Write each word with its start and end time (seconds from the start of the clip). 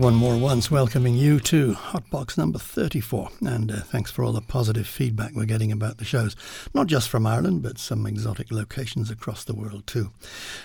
one 0.00 0.14
more 0.14 0.38
once 0.38 0.70
welcoming 0.70 1.14
you 1.14 1.38
to 1.38 1.74
Hotbox 2.20 2.36
number 2.36 2.58
34. 2.58 3.30
And 3.46 3.72
uh, 3.72 3.80
thanks 3.80 4.10
for 4.10 4.24
all 4.24 4.32
the 4.32 4.42
positive 4.42 4.86
feedback 4.86 5.32
we're 5.34 5.46
getting 5.46 5.72
about 5.72 5.96
the 5.98 6.04
shows, 6.04 6.34
not 6.74 6.86
just 6.86 7.08
from 7.08 7.26
Ireland, 7.26 7.62
but 7.62 7.78
some 7.78 8.06
exotic 8.06 8.50
locations 8.50 9.10
across 9.10 9.42
the 9.44 9.54
world 9.54 9.86
too. 9.86 10.10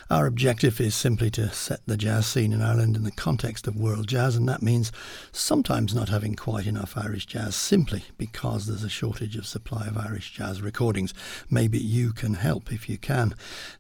Our 0.09 0.25
objective 0.25 0.81
is 0.81 0.95
simply 0.95 1.29
to 1.31 1.53
set 1.53 1.79
the 1.85 1.95
jazz 1.95 2.27
scene 2.27 2.52
in 2.52 2.61
Ireland 2.61 2.97
in 2.97 3.03
the 3.03 3.11
context 3.11 3.67
of 3.67 3.77
world 3.77 4.07
jazz, 4.07 4.35
and 4.35 4.49
that 4.49 4.61
means 4.61 4.91
sometimes 5.31 5.95
not 5.95 6.09
having 6.09 6.35
quite 6.35 6.67
enough 6.67 6.97
Irish 6.97 7.25
jazz 7.25 7.55
simply 7.55 8.03
because 8.17 8.67
there's 8.67 8.83
a 8.83 8.89
shortage 8.89 9.38
of 9.38 9.45
supply 9.45 9.88
of 9.88 9.97
Irish 9.97 10.33
jazz 10.33 10.61
recordings. 10.61 11.13
Maybe 11.49 11.77
you 11.77 12.11
can 12.11 12.33
help 12.33 12.73
if 12.73 12.89
you 12.89 12.97
can. 12.97 13.33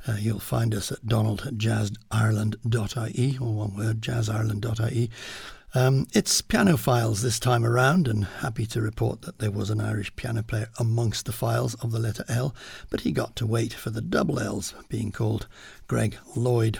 Uh, 0.07 0.15
you'll 0.17 0.39
find 0.39 0.73
us 0.73 0.93
at 0.93 1.05
donald.jazzireland.ie, 1.05 3.37
or 3.37 3.53
one 3.53 3.75
word, 3.75 4.01
jazzireland.ie. 4.01 5.09
Um, 5.77 6.07
it's 6.13 6.41
piano 6.41 6.77
files 6.77 7.21
this 7.21 7.37
time 7.37 7.65
around, 7.65 8.07
and 8.07 8.23
happy 8.23 8.65
to 8.67 8.81
report 8.81 9.23
that 9.23 9.39
there 9.39 9.51
was 9.51 9.69
an 9.69 9.81
Irish 9.81 10.15
piano 10.15 10.41
player 10.41 10.69
amongst 10.79 11.25
the 11.25 11.33
files 11.33 11.75
of 11.75 11.91
the 11.91 11.99
letter 11.99 12.23
L, 12.29 12.55
but 12.89 13.01
he 13.01 13.11
got 13.11 13.35
to 13.35 13.45
wait 13.45 13.73
for 13.73 13.89
the 13.89 13.99
double 13.99 14.39
L's, 14.39 14.73
being 14.87 15.11
called 15.11 15.47
Greg 15.87 16.15
Lloyd. 16.33 16.79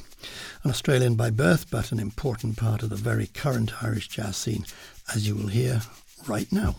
An 0.63 0.71
Australian 0.71 1.15
by 1.15 1.29
birth, 1.29 1.69
but 1.69 1.91
an 1.91 1.99
important 1.99 2.55
part 2.55 2.83
of 2.83 2.89
the 2.89 2.95
very 2.95 3.27
current 3.27 3.83
Irish 3.83 4.07
jazz 4.07 4.37
scene, 4.37 4.65
as 5.13 5.27
you 5.27 5.35
will 5.35 5.47
hear 5.47 5.81
right 6.25 6.49
now. 6.49 6.77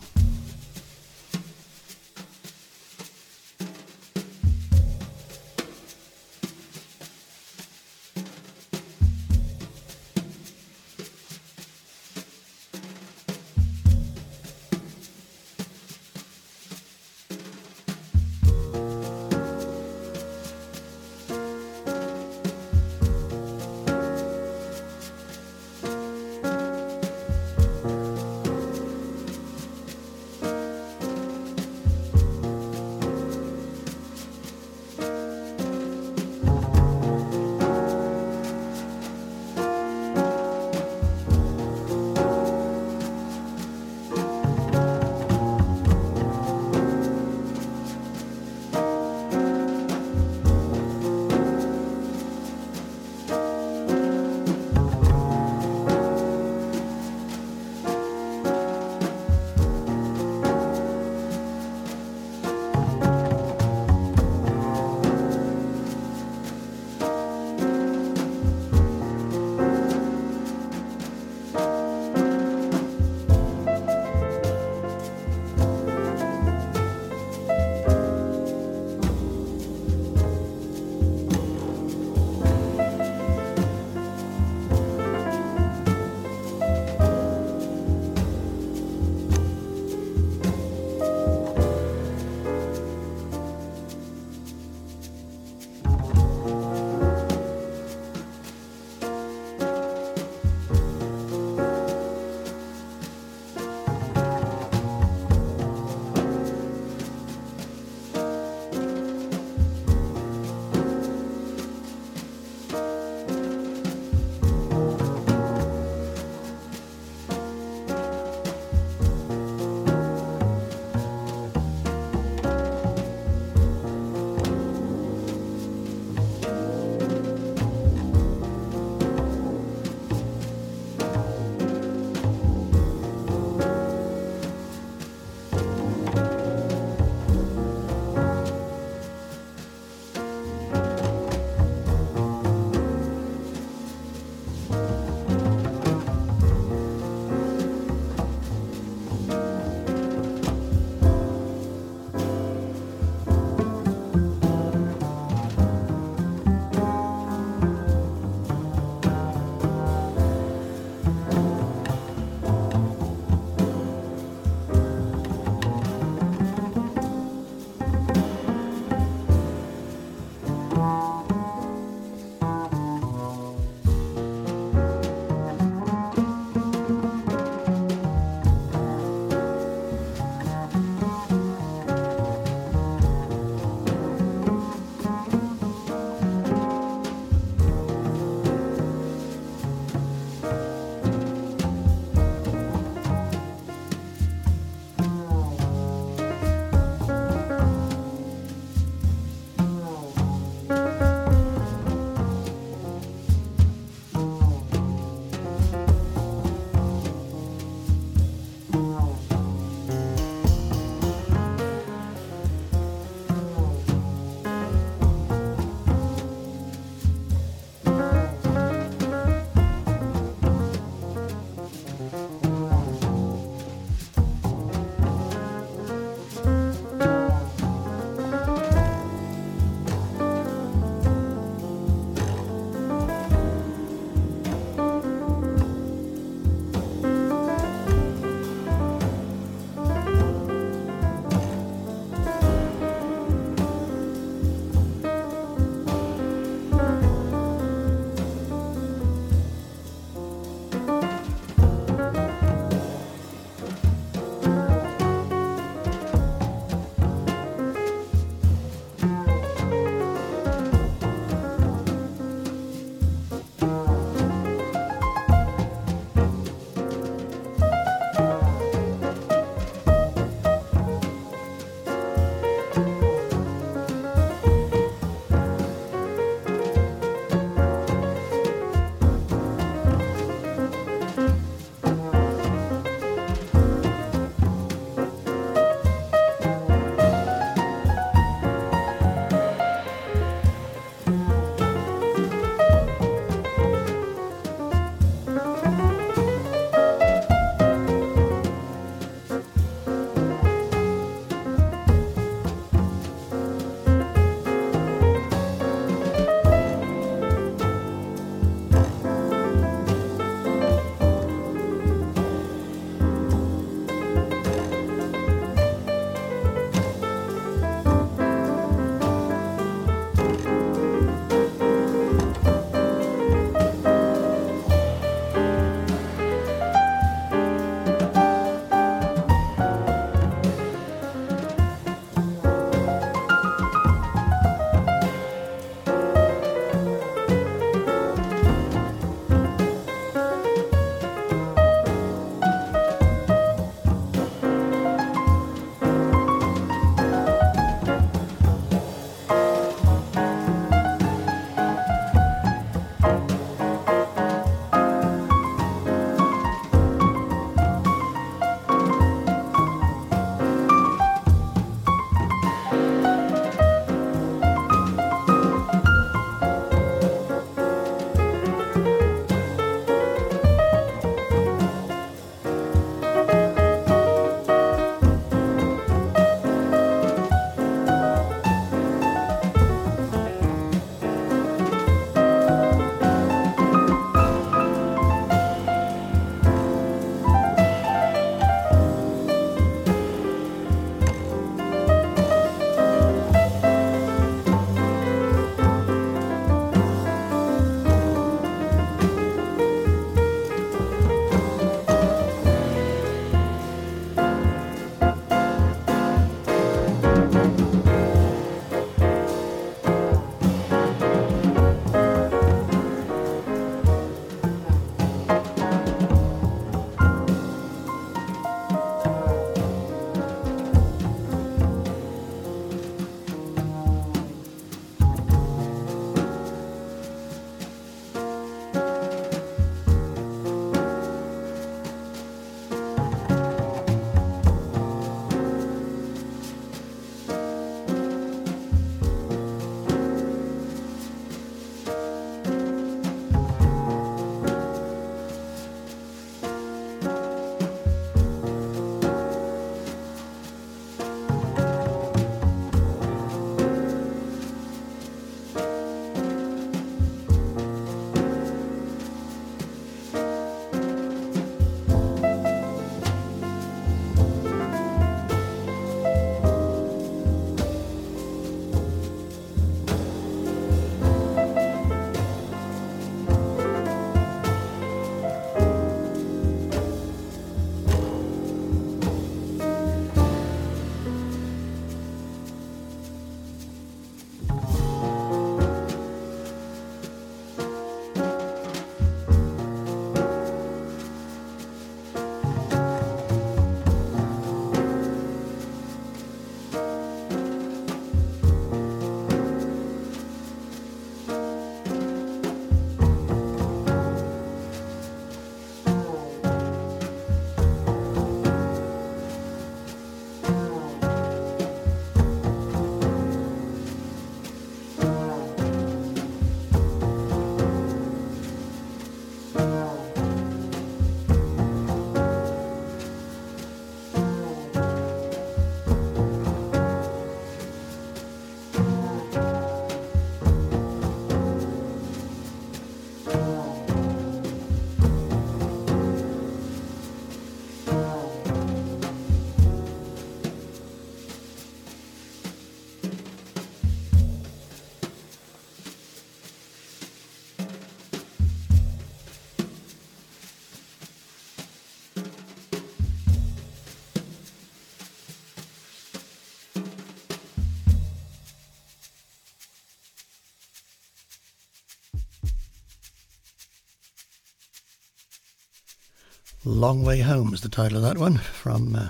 Long 566.67 567.01
Way 567.01 567.21
Home 567.21 567.53
is 567.53 567.61
the 567.61 567.69
title 567.69 567.99
of 567.99 568.03
that 568.03 568.17
one 568.17 568.39
from 568.39 568.93
uh, 568.93 569.09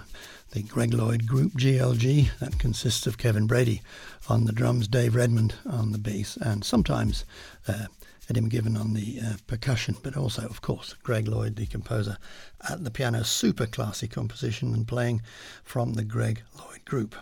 the 0.52 0.62
Greg 0.62 0.94
Lloyd 0.94 1.26
Group 1.26 1.54
GLG. 1.54 2.30
That 2.38 2.60
consists 2.60 3.08
of 3.08 3.18
Kevin 3.18 3.48
Brady 3.48 3.82
on 4.30 4.46
the 4.46 4.52
drums, 4.52 4.88
Dave 4.88 5.16
Redmond 5.16 5.56
on 5.66 5.92
the 5.92 5.98
bass, 5.98 6.38
and 6.38 6.64
sometimes 6.64 7.26
uh, 7.68 7.88
Eddie 8.30 8.42
McGiven 8.42 8.80
on 8.80 8.94
the 8.94 9.20
uh, 9.20 9.34
percussion, 9.48 9.98
but 10.04 10.16
also, 10.16 10.44
of 10.44 10.62
course, 10.62 10.94
Greg 11.02 11.28
Lloyd, 11.28 11.56
the 11.56 11.66
composer, 11.66 12.20
at 12.70 12.84
the 12.84 12.92
piano. 12.92 13.24
Super 13.24 13.66
classy 13.66 14.08
composition 14.08 14.76
and 14.76 14.88
playing 14.88 15.24
from 15.64 15.94
the 15.94 16.04
Greg 16.04 16.44
Lloyd 16.60 16.86
Group. 16.86 17.16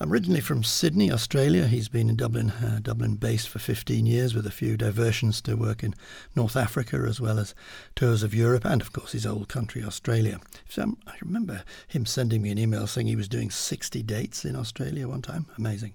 I'm 0.00 0.12
originally 0.12 0.40
from 0.40 0.62
Sydney, 0.62 1.10
Australia, 1.10 1.66
he's 1.66 1.88
been 1.88 2.08
in 2.08 2.14
Dublin, 2.14 2.50
uh, 2.50 2.78
Dublin 2.80 3.16
based 3.16 3.48
for 3.48 3.58
15 3.58 4.06
years 4.06 4.32
with 4.32 4.46
a 4.46 4.50
few 4.52 4.76
diversions 4.76 5.40
to 5.42 5.56
work 5.56 5.82
in 5.82 5.92
North 6.36 6.54
Africa 6.54 7.04
as 7.08 7.20
well 7.20 7.36
as 7.36 7.52
tours 7.96 8.22
of 8.22 8.32
Europe 8.32 8.64
and, 8.64 8.80
of 8.80 8.92
course, 8.92 9.10
his 9.10 9.26
old 9.26 9.48
country, 9.48 9.82
Australia. 9.82 10.38
So 10.68 10.96
I 11.08 11.14
remember 11.20 11.64
him 11.88 12.06
sending 12.06 12.42
me 12.42 12.52
an 12.52 12.58
email 12.58 12.86
saying 12.86 13.08
he 13.08 13.16
was 13.16 13.28
doing 13.28 13.50
60 13.50 14.00
dates 14.04 14.44
in 14.44 14.54
Australia 14.54 15.08
one 15.08 15.22
time. 15.22 15.46
Amazing. 15.58 15.94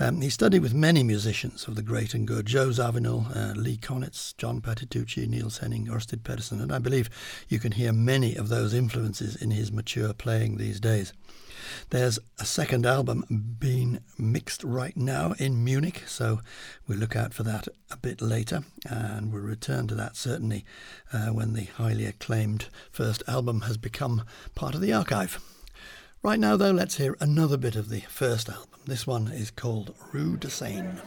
Um, 0.00 0.22
he 0.22 0.30
studied 0.30 0.62
with 0.62 0.72
many 0.72 1.02
musicians 1.02 1.68
of 1.68 1.74
the 1.74 1.82
great 1.82 2.14
and 2.14 2.26
good 2.26 2.46
Joe 2.46 2.68
Zawinul, 2.68 3.36
uh, 3.36 3.52
Lee 3.60 3.76
Konitz, 3.76 4.34
John 4.38 4.62
Patitucci, 4.62 5.28
Niels 5.28 5.58
Henning, 5.58 5.86
Orsted 5.88 6.24
Pedersen, 6.24 6.62
and 6.62 6.72
I 6.72 6.78
believe 6.78 7.10
you 7.50 7.58
can 7.58 7.72
hear 7.72 7.92
many 7.92 8.36
of 8.36 8.48
those 8.48 8.72
influences 8.72 9.36
in 9.36 9.50
his 9.50 9.70
mature 9.70 10.14
playing 10.14 10.56
these 10.56 10.80
days. 10.80 11.12
There's 11.90 12.18
a 12.38 12.44
second 12.44 12.86
album 12.86 13.56
being 13.58 14.00
mixed 14.18 14.64
right 14.64 14.96
now 14.96 15.34
in 15.38 15.64
Munich, 15.64 16.02
so 16.06 16.40
we'll 16.86 16.98
look 16.98 17.16
out 17.16 17.34
for 17.34 17.42
that 17.44 17.68
a 17.90 17.96
bit 17.96 18.20
later, 18.20 18.64
and 18.84 19.32
we'll 19.32 19.42
return 19.42 19.86
to 19.88 19.94
that 19.94 20.16
certainly 20.16 20.64
uh, 21.12 21.28
when 21.28 21.54
the 21.54 21.64
highly 21.64 22.06
acclaimed 22.06 22.66
first 22.90 23.22
album 23.26 23.62
has 23.62 23.76
become 23.76 24.24
part 24.54 24.74
of 24.74 24.80
the 24.80 24.92
archive. 24.92 25.40
Right 26.22 26.40
now, 26.40 26.56
though, 26.56 26.70
let's 26.70 26.96
hear 26.96 27.16
another 27.20 27.56
bit 27.56 27.76
of 27.76 27.90
the 27.90 28.00
first 28.00 28.48
album. 28.48 28.80
This 28.86 29.06
one 29.06 29.28
is 29.28 29.50
called 29.50 29.94
Rue 30.12 30.36
de 30.36 30.48
Seine. 30.48 31.00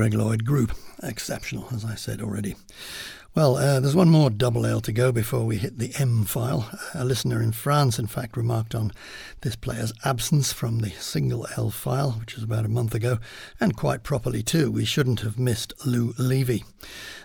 Greg 0.00 0.14
Lloyd 0.14 0.46
Group. 0.46 0.72
Exceptional, 1.02 1.68
as 1.74 1.84
I 1.84 1.94
said 1.94 2.22
already. 2.22 2.56
Well, 3.34 3.58
uh, 3.58 3.80
there's 3.80 3.94
one 3.94 4.08
more 4.08 4.30
double 4.30 4.64
L 4.64 4.80
to 4.80 4.92
go 4.92 5.12
before 5.12 5.44
we 5.44 5.58
hit 5.58 5.78
the 5.78 5.92
M 5.98 6.24
file. 6.24 6.70
A 6.94 7.04
listener 7.04 7.42
in 7.42 7.52
France, 7.52 7.98
in 7.98 8.06
fact, 8.06 8.34
remarked 8.34 8.74
on 8.74 8.92
this 9.42 9.56
player's 9.56 9.92
absence 10.02 10.54
from 10.54 10.78
the 10.78 10.88
single 10.92 11.46
L 11.58 11.68
file, 11.68 12.12
which 12.12 12.34
was 12.34 12.44
about 12.44 12.64
a 12.64 12.70
month 12.70 12.94
ago, 12.94 13.18
and 13.60 13.76
quite 13.76 14.02
properly 14.02 14.42
too. 14.42 14.70
We 14.70 14.86
shouldn't 14.86 15.20
have 15.20 15.38
missed 15.38 15.74
Lou 15.84 16.14
Levy. 16.16 16.64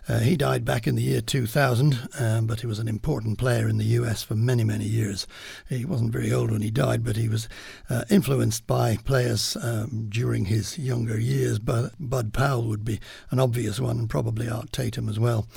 Uh, 0.08 0.20
he 0.20 0.38
died 0.38 0.64
back 0.64 0.86
in 0.86 0.96
the 0.96 1.02
year 1.02 1.22
2000, 1.22 2.10
um, 2.20 2.46
but 2.46 2.62
he 2.62 2.68
was 2.68 2.78
an 2.78 2.88
important 2.88 3.38
player 3.38 3.68
in 3.68 3.78
the 3.78 3.86
US 3.86 4.22
for 4.22 4.36
many, 4.36 4.64
many 4.64 4.86
years. 4.86 5.26
He 5.68 5.84
wasn't 5.84 6.12
very 6.12 6.32
old 6.32 6.52
when 6.52 6.62
he 6.62 6.70
died, 6.70 7.04
but 7.04 7.16
he 7.16 7.28
was 7.28 7.50
uh, 7.90 8.04
influenced 8.10 8.68
by 8.68 8.98
players 8.98 9.58
um, 9.62 10.08
during 10.10 10.46
his 10.46 10.78
younger 10.78 11.20
years. 11.20 11.58
But 11.58 11.94
Bud 12.00 12.34
Powell 12.34 12.68
would 12.68 12.86
be 12.86 13.00
an 13.32 13.40
obvious 13.40 13.80
one, 13.80 13.98
and 13.98 14.10
probably 14.10 14.48
Art 14.48 14.72
Tatum 14.72 15.10
as 15.10 15.20
well. 15.20 15.48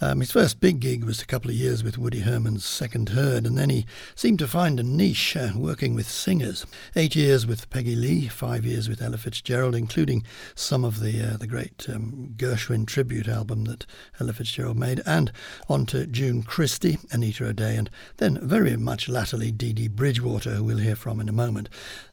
Um, 0.00 0.18
his 0.18 0.32
first 0.32 0.58
big 0.58 0.80
gig 0.80 1.04
was 1.04 1.22
a 1.22 1.26
couple 1.26 1.50
of 1.50 1.56
years 1.56 1.84
with 1.84 1.96
Woody 1.96 2.20
Herman's 2.20 2.64
Second 2.64 3.10
Herd, 3.10 3.46
and 3.46 3.56
then 3.56 3.70
he 3.70 3.86
seemed 4.16 4.40
to 4.40 4.48
find 4.48 4.80
a 4.80 4.82
niche 4.82 5.36
uh, 5.36 5.50
working 5.54 5.94
with 5.94 6.08
singers. 6.08 6.66
Eight 6.96 7.14
years 7.14 7.46
with 7.46 7.70
Peggy 7.70 7.94
Lee, 7.94 8.26
five 8.26 8.66
years 8.66 8.88
with 8.88 9.00
Ella 9.00 9.18
Fitzgerald, 9.18 9.76
including 9.76 10.24
some 10.56 10.84
of 10.84 10.98
the 10.98 11.34
uh, 11.34 11.36
the 11.36 11.46
great 11.46 11.86
um, 11.88 12.34
Gershwin 12.36 12.86
tribute 12.86 13.28
album 13.28 13.64
that 13.64 13.86
Ella 14.20 14.32
Fitzgerald 14.32 14.76
made, 14.76 15.02
and 15.06 15.32
on 15.68 15.86
to 15.86 16.06
June 16.06 16.42
Christy, 16.42 16.98
Anita 17.10 17.46
O'Day, 17.46 17.76
and 17.76 17.90
then 18.18 18.38
very 18.42 18.76
much 18.76 19.08
latterly 19.08 19.50
Dee 19.50 19.72
Dee 19.72 19.88
Bridgewater, 19.88 20.50
who 20.50 20.64
we'll 20.64 20.78
hear 20.78 20.96
from 20.96 21.20
in 21.20 21.28
a 21.28 21.32
moment. 21.32 21.68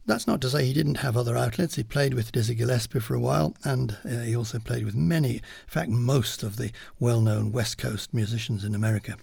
That's 0.05 0.27
not 0.27 0.41
to 0.41 0.49
say 0.49 0.65
he 0.65 0.73
didn't 0.73 0.95
have 0.95 1.15
other 1.15 1.37
outlets. 1.37 1.75
He 1.75 1.83
played 1.83 2.13
with 2.13 2.31
Dizzy 2.31 2.55
Gillespie 2.55 2.99
for 2.99 3.13
a 3.13 3.19
while, 3.19 3.55
and 3.63 3.97
uh, 4.03 4.21
he 4.21 4.35
also 4.35 4.59
played 4.59 4.85
with 4.85 4.95
many, 4.95 5.35
in 5.35 5.41
fact, 5.67 5.89
most 5.89 6.43
of 6.43 6.57
the 6.57 6.71
well 6.99 7.21
known 7.21 7.51
West 7.51 7.77
Coast 7.77 8.13
musicians 8.13 8.63
in 8.63 8.73
America. 8.73 9.17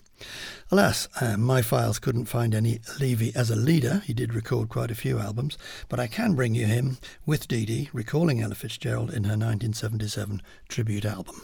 Alas, 0.71 1.09
uh, 1.21 1.37
my 1.37 1.61
files 1.61 1.99
couldn't 1.99 2.25
find 2.25 2.55
any 2.55 2.81
Levy 3.01 3.33
as 3.35 3.51
a 3.51 3.57
leader. 3.57 4.03
He 4.07 4.15
did 4.15 4.35
record 4.35 4.69
quite 4.69 4.91
a 4.91 4.95
few 4.95 5.19
albums, 5.19 5.59
but 5.89 6.01
I 6.01 6.07
can 6.07 6.35
bring 6.35 6.55
you 6.55 6.67
him 6.67 6.99
with 7.27 7.49
Dee 7.49 7.67
Dee 7.67 7.91
recalling 7.93 8.41
Ella 8.41 8.55
Fitzgerald 8.55 9.11
in 9.11 9.25
her 9.25 9.37
1977 9.37 10.41
tribute 10.69 11.05
album. 11.05 11.43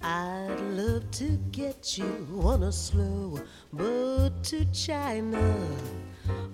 I'd 0.00 0.60
love 0.72 1.10
to 1.12 1.38
get 1.52 1.98
you 1.98 2.40
on 2.42 2.62
a 2.62 2.72
slow 2.72 3.38
boat 3.72 4.42
to 4.44 4.64
China, 4.72 5.54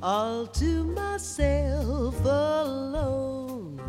all 0.02 0.46
to 0.46 0.84
myself 0.84 2.18
alone. 2.24 3.80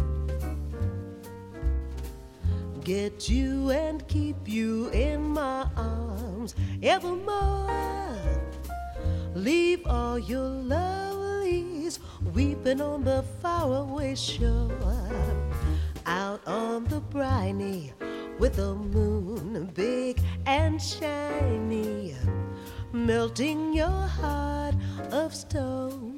Get 2.84 3.28
you 3.28 3.72
and 3.72 4.08
keep 4.08 4.48
you 4.48 4.90
in 4.90 5.24
my 5.24 5.68
arms 5.76 6.54
evermore. 6.84 8.16
Leave 9.34 9.88
all 9.88 10.20
your 10.20 10.48
lovelies 10.48 11.05
weeping 12.36 12.82
on 12.82 13.02
the 13.06 13.24
faraway 13.42 14.14
shore, 14.14 14.70
out 16.06 16.42
on 16.46 16.84
the 16.86 17.00
briny 17.00 17.94
with 18.40 18.58
the 18.58 18.76
moon 18.76 19.72
big 19.74 20.22
and 20.46 20.82
shiny, 20.82 22.14
melting 22.92 23.74
your 23.74 23.88
heart 24.20 24.76
of 25.12 25.34
stone. 25.34 26.12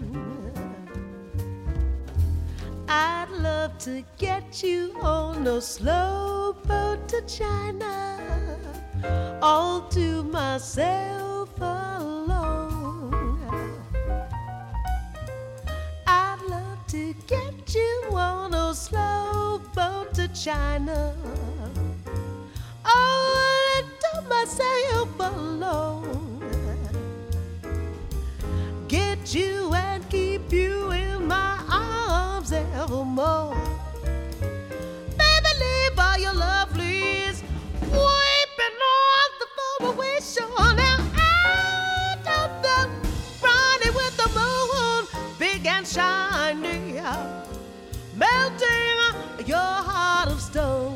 I'd 2.90 3.30
love 3.30 3.78
to 3.80 4.04
get 4.18 4.64
you 4.64 4.98
on 5.00 5.46
a 5.46 5.62
slow 5.62 6.58
boat 6.66 7.08
to 7.10 7.22
China, 7.28 8.20
all 9.44 9.82
to 9.90 10.24
myself 10.24 11.27
China 20.48 21.14
all 22.86 23.82
to 24.04 24.22
myself 24.30 25.10
alone. 25.20 26.40
Get 28.88 29.36
you 29.36 29.74
and 29.74 30.10
keep 30.10 30.54
you 30.54 30.92
in 30.92 31.28
my 31.28 31.60
arms 31.70 32.54
evermore. 32.54 33.58
Baby, 35.20 35.52
leave 35.64 36.00
all 36.00 36.18
your 36.18 36.38
lovelies 36.46 37.44
weeping 37.82 38.78
on 38.96 39.28
the 39.40 39.48
shore. 40.22 40.74
Now 40.76 40.98
with 44.00 44.16
the 44.16 44.30
moon, 44.40 45.08
big 45.38 45.66
and 45.66 45.86
shiny, 45.86 47.02
melting 48.16 48.98
your 49.46 49.77
heart 50.58 50.87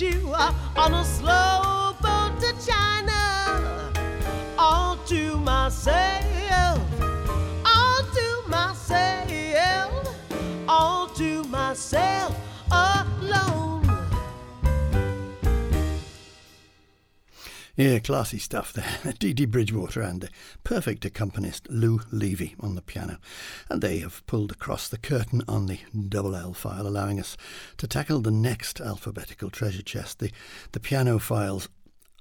you 0.00 0.34
on 0.76 0.94
a 0.94 1.04
slow 1.04 1.81
Yeah, 17.74 18.00
classy 18.00 18.38
stuff 18.38 18.74
there. 18.74 19.14
Dee 19.18 19.46
Bridgewater 19.46 20.02
and 20.02 20.20
the 20.20 20.28
perfect 20.62 21.06
accompanist 21.06 21.66
Lou 21.70 22.00
Levy 22.10 22.54
on 22.60 22.74
the 22.74 22.82
piano. 22.82 23.16
And 23.70 23.80
they 23.80 23.98
have 24.00 24.26
pulled 24.26 24.52
across 24.52 24.88
the 24.88 24.98
curtain 24.98 25.42
on 25.48 25.66
the 25.66 25.80
double 26.08 26.36
L 26.36 26.52
file, 26.52 26.86
allowing 26.86 27.18
us 27.18 27.34
to 27.78 27.86
tackle 27.86 28.20
the 28.20 28.30
next 28.30 28.78
alphabetical 28.78 29.48
treasure 29.48 29.82
chest, 29.82 30.18
the, 30.18 30.30
the 30.72 30.80
piano 30.80 31.18
files 31.18 31.70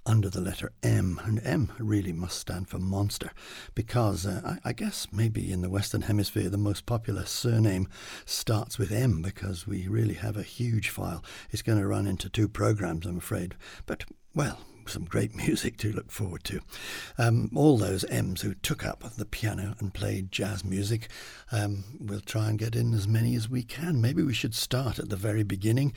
under 0.05 0.29
the 0.29 0.39
letter 0.39 0.71
M. 0.83 1.19
And 1.25 1.41
M 1.43 1.73
really 1.77 2.13
must 2.13 2.39
stand 2.39 2.69
for 2.69 2.79
monster 2.79 3.31
because 3.75 4.25
uh, 4.25 4.57
I, 4.63 4.69
I 4.69 4.73
guess 4.73 5.07
maybe 5.11 5.51
in 5.51 5.61
the 5.61 5.69
Western 5.69 6.03
Hemisphere 6.03 6.49
the 6.49 6.57
most 6.57 6.85
popular 6.85 7.25
surname 7.25 7.89
starts 8.25 8.77
with 8.77 8.91
M 8.93 9.21
because 9.21 9.67
we 9.67 9.89
really 9.89 10.15
have 10.15 10.37
a 10.37 10.43
huge 10.43 10.87
file. 10.87 11.21
It's 11.49 11.61
going 11.61 11.77
to 11.77 11.87
run 11.87 12.07
into 12.07 12.29
two 12.29 12.47
programs, 12.47 13.05
I'm 13.05 13.17
afraid. 13.17 13.55
But, 13.85 14.05
well, 14.33 14.59
some 14.89 15.05
great 15.05 15.35
music 15.47 15.77
to 15.77 15.91
look 15.91 16.11
forward 16.11 16.43
to. 16.45 16.61
Um, 17.17 17.49
all 17.55 17.77
those 17.77 18.03
M's 18.05 18.41
who 18.41 18.53
took 18.55 18.85
up 18.85 19.03
the 19.15 19.25
piano 19.25 19.75
and 19.79 19.93
played 19.93 20.31
jazz 20.31 20.63
music, 20.63 21.09
um, 21.51 21.83
we'll 21.99 22.21
try 22.21 22.49
and 22.49 22.59
get 22.59 22.75
in 22.75 22.93
as 22.93 23.07
many 23.07 23.35
as 23.35 23.49
we 23.49 23.63
can. 23.63 24.01
Maybe 24.01 24.23
we 24.23 24.33
should 24.33 24.55
start 24.55 24.99
at 24.99 25.09
the 25.09 25.15
very 25.15 25.43
beginning. 25.43 25.93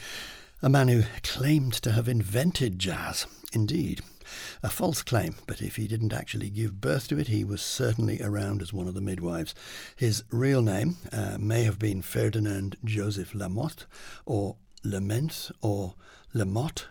a 0.63 0.69
man 0.69 0.89
who 0.89 1.03
claimed 1.23 1.75
to 1.75 1.93
have 1.93 2.09
invented 2.09 2.79
jazz. 2.79 3.27
Indeed, 3.53 4.01
a 4.63 4.71
false 4.71 5.03
claim, 5.03 5.37
but 5.47 5.61
if 5.61 5.77
he 5.77 5.87
didn't 5.87 6.13
actually 6.13 6.51
give 6.51 6.81
birth 6.81 7.09
to 7.09 7.19
it, 7.19 7.29
he 7.29 7.45
was 7.45 7.63
certainly 7.63 8.21
around 8.23 8.63
as 8.63 8.73
one 8.73 8.89
of 8.89 8.95
the 8.95 9.01
midwives. 9.01 9.55
His 9.95 10.25
real 10.31 10.63
name 10.63 10.97
uh, 11.13 11.37
may 11.39 11.65
have 11.65 11.79
been 11.79 12.03
Ferdinand 12.03 12.77
Joseph 12.85 13.33
Lamotte, 13.33 13.87
or 14.27 14.57
Lament, 14.83 15.51
or 15.61 15.95
Lamotte, 16.35 16.87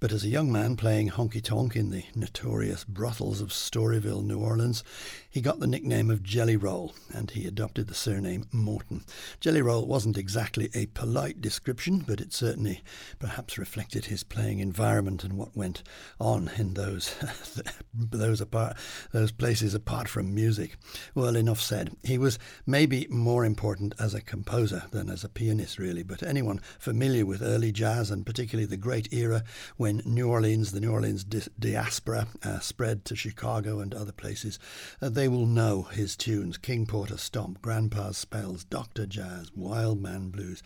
but 0.00 0.12
as 0.12 0.24
a 0.24 0.28
young 0.28 0.52
man 0.52 0.76
playing 0.76 1.10
honky 1.10 1.42
tonk 1.42 1.74
in 1.74 1.90
the 1.90 2.04
notorious 2.14 2.84
brothels 2.84 3.40
of 3.40 3.48
Storyville, 3.48 4.24
New 4.24 4.38
Orleans, 4.38 4.84
he 5.28 5.40
got 5.40 5.60
the 5.60 5.66
nickname 5.66 6.10
of 6.10 6.22
Jelly 6.22 6.56
Roll 6.56 6.94
and 7.12 7.30
he 7.30 7.46
adopted 7.46 7.86
the 7.86 7.94
surname 7.94 8.46
Morton. 8.52 9.04
Jelly 9.40 9.62
Roll 9.62 9.86
wasn't 9.86 10.18
exactly 10.18 10.70
a 10.74 10.86
polite 10.86 11.40
description, 11.40 12.04
but 12.06 12.20
it 12.20 12.32
certainly 12.32 12.82
perhaps 13.18 13.58
reflected 13.58 14.06
his 14.06 14.22
playing 14.22 14.60
environment 14.60 15.24
and 15.24 15.34
what 15.34 15.56
went 15.56 15.82
on 16.20 16.50
in 16.56 16.74
those 16.74 17.14
those 17.94 18.40
apart 18.40 18.76
those 19.12 19.32
places 19.32 19.74
apart 19.74 20.08
from 20.08 20.34
music. 20.34 20.76
Well, 21.14 21.36
enough 21.36 21.60
said. 21.60 21.96
He 22.02 22.18
was 22.18 22.38
maybe 22.66 23.06
more 23.08 23.44
important 23.44 23.94
as 23.98 24.14
a 24.14 24.20
composer 24.20 24.84
than 24.90 25.08
as 25.08 25.24
a 25.24 25.28
pianist, 25.28 25.78
really. 25.78 26.02
But 26.02 26.22
anyone 26.22 26.60
familiar 26.78 27.24
with 27.24 27.42
early 27.42 27.72
jazz 27.72 28.10
and 28.10 28.26
particularly 28.26 28.66
the 28.66 28.76
great 28.76 29.12
era 29.12 29.42
when 29.76 29.87
New 29.92 30.28
Orleans, 30.28 30.72
the 30.72 30.80
New 30.80 30.92
Orleans 30.92 31.24
di- 31.24 31.42
diaspora, 31.58 32.28
uh, 32.42 32.58
spread 32.60 33.04
to 33.06 33.16
Chicago 33.16 33.80
and 33.80 33.94
other 33.94 34.12
places, 34.12 34.58
uh, 35.00 35.08
they 35.08 35.28
will 35.28 35.46
know 35.46 35.82
his 35.82 36.16
tunes 36.16 36.58
King 36.58 36.86
Porter 36.86 37.16
Stomp, 37.16 37.60
Grandpa's 37.62 38.16
Spells, 38.16 38.64
Dr. 38.64 39.06
Jazz, 39.06 39.50
Wild 39.54 40.00
Man 40.00 40.30
Blues, 40.30 40.62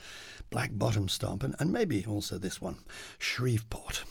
Black 0.50 0.70
Bottom 0.72 1.08
Stomp, 1.08 1.42
and, 1.42 1.54
and 1.58 1.72
maybe 1.72 2.04
also 2.06 2.38
this 2.38 2.61
one, 2.61 2.78
Shreveport. 3.18 4.04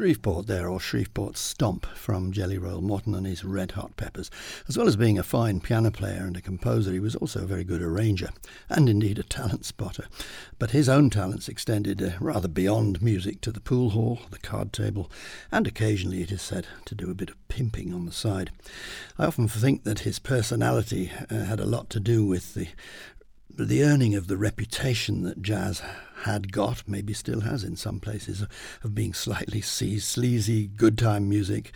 Shreveport 0.00 0.46
there, 0.46 0.66
or 0.66 0.80
Shreveport 0.80 1.36
Stomp 1.36 1.84
from 1.94 2.32
Jelly 2.32 2.56
Roll 2.56 2.80
Morton 2.80 3.14
and 3.14 3.26
his 3.26 3.44
Red 3.44 3.72
Hot 3.72 3.98
Peppers. 3.98 4.30
As 4.66 4.78
well 4.78 4.88
as 4.88 4.96
being 4.96 5.18
a 5.18 5.22
fine 5.22 5.60
piano 5.60 5.90
player 5.90 6.24
and 6.24 6.34
a 6.38 6.40
composer, 6.40 6.90
he 6.90 6.98
was 6.98 7.16
also 7.16 7.42
a 7.42 7.46
very 7.46 7.64
good 7.64 7.82
arranger, 7.82 8.30
and 8.70 8.88
indeed 8.88 9.18
a 9.18 9.22
talent 9.22 9.66
spotter. 9.66 10.06
But 10.58 10.70
his 10.70 10.88
own 10.88 11.10
talents 11.10 11.50
extended 11.50 12.02
uh, 12.02 12.12
rather 12.18 12.48
beyond 12.48 13.02
music 13.02 13.42
to 13.42 13.52
the 13.52 13.60
pool 13.60 13.90
hall, 13.90 14.20
the 14.30 14.38
card 14.38 14.72
table, 14.72 15.10
and 15.52 15.66
occasionally, 15.66 16.22
it 16.22 16.32
is 16.32 16.40
said, 16.40 16.66
to 16.86 16.94
do 16.94 17.10
a 17.10 17.14
bit 17.14 17.28
of 17.28 17.48
pimping 17.48 17.92
on 17.92 18.06
the 18.06 18.12
side. 18.12 18.52
I 19.18 19.26
often 19.26 19.48
think 19.48 19.84
that 19.84 19.98
his 19.98 20.18
personality 20.18 21.12
uh, 21.30 21.44
had 21.44 21.60
a 21.60 21.66
lot 21.66 21.90
to 21.90 22.00
do 22.00 22.24
with 22.24 22.54
the 22.54 22.68
the 23.58 23.82
earning 23.84 24.14
of 24.14 24.28
the 24.28 24.38
reputation 24.38 25.22
that 25.24 25.42
jazz 25.42 25.82
had 26.24 26.52
got, 26.52 26.86
maybe 26.86 27.12
still 27.12 27.40
has 27.40 27.64
in 27.64 27.76
some 27.76 28.00
places, 28.00 28.44
of 28.82 28.94
being 28.94 29.14
slightly 29.14 29.60
sleazy, 29.60 30.66
good 30.66 30.98
time 30.98 31.28
music, 31.28 31.72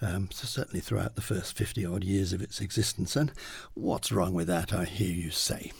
um, 0.00 0.28
so 0.30 0.46
certainly 0.46 0.80
throughout 0.80 1.14
the 1.14 1.22
first 1.22 1.56
50 1.56 1.84
odd 1.86 2.04
years 2.04 2.32
of 2.32 2.42
its 2.42 2.60
existence. 2.60 3.16
And 3.16 3.32
what's 3.74 4.12
wrong 4.12 4.34
with 4.34 4.46
that, 4.48 4.72
I 4.72 4.84
hear 4.84 5.12
you 5.12 5.30
say? 5.30 5.72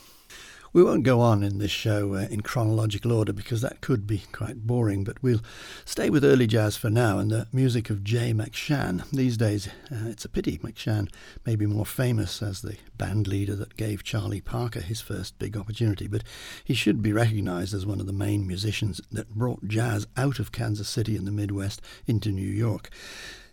We 0.77 0.83
won't 0.83 1.01
go 1.01 1.21
on 1.21 1.41
in 1.41 1.57
this 1.57 1.71
show 1.71 2.13
uh, 2.13 2.27
in 2.29 2.41
chronological 2.41 3.11
order 3.11 3.33
because 3.33 3.61
that 3.61 3.81
could 3.81 4.05
be 4.05 4.21
quite 4.31 4.67
boring, 4.67 5.03
but 5.03 5.23
we'll 5.23 5.41
stay 5.85 6.11
with 6.11 6.23
early 6.23 6.45
jazz 6.45 6.77
for 6.77 6.91
now 6.91 7.17
and 7.17 7.31
the 7.31 7.47
music 7.51 7.89
of 7.89 8.03
Jay 8.03 8.31
McShann. 8.31 9.09
These 9.09 9.37
days, 9.37 9.69
uh, 9.91 10.05
it's 10.05 10.23
a 10.23 10.29
pity 10.29 10.59
McShann 10.59 11.09
may 11.47 11.55
be 11.55 11.65
more 11.65 11.83
famous 11.83 12.43
as 12.43 12.61
the 12.61 12.77
band 12.95 13.27
leader 13.27 13.55
that 13.55 13.75
gave 13.75 14.03
Charlie 14.03 14.39
Parker 14.39 14.81
his 14.81 15.01
first 15.01 15.39
big 15.39 15.57
opportunity, 15.57 16.05
but 16.05 16.23
he 16.63 16.75
should 16.75 17.01
be 17.01 17.11
recognized 17.11 17.73
as 17.73 17.87
one 17.87 17.99
of 17.99 18.05
the 18.05 18.13
main 18.13 18.45
musicians 18.45 19.01
that 19.11 19.33
brought 19.33 19.67
jazz 19.67 20.05
out 20.15 20.37
of 20.37 20.51
Kansas 20.51 20.87
City 20.87 21.15
in 21.15 21.25
the 21.25 21.31
Midwest 21.31 21.81
into 22.05 22.29
New 22.29 22.45
York. 22.45 22.91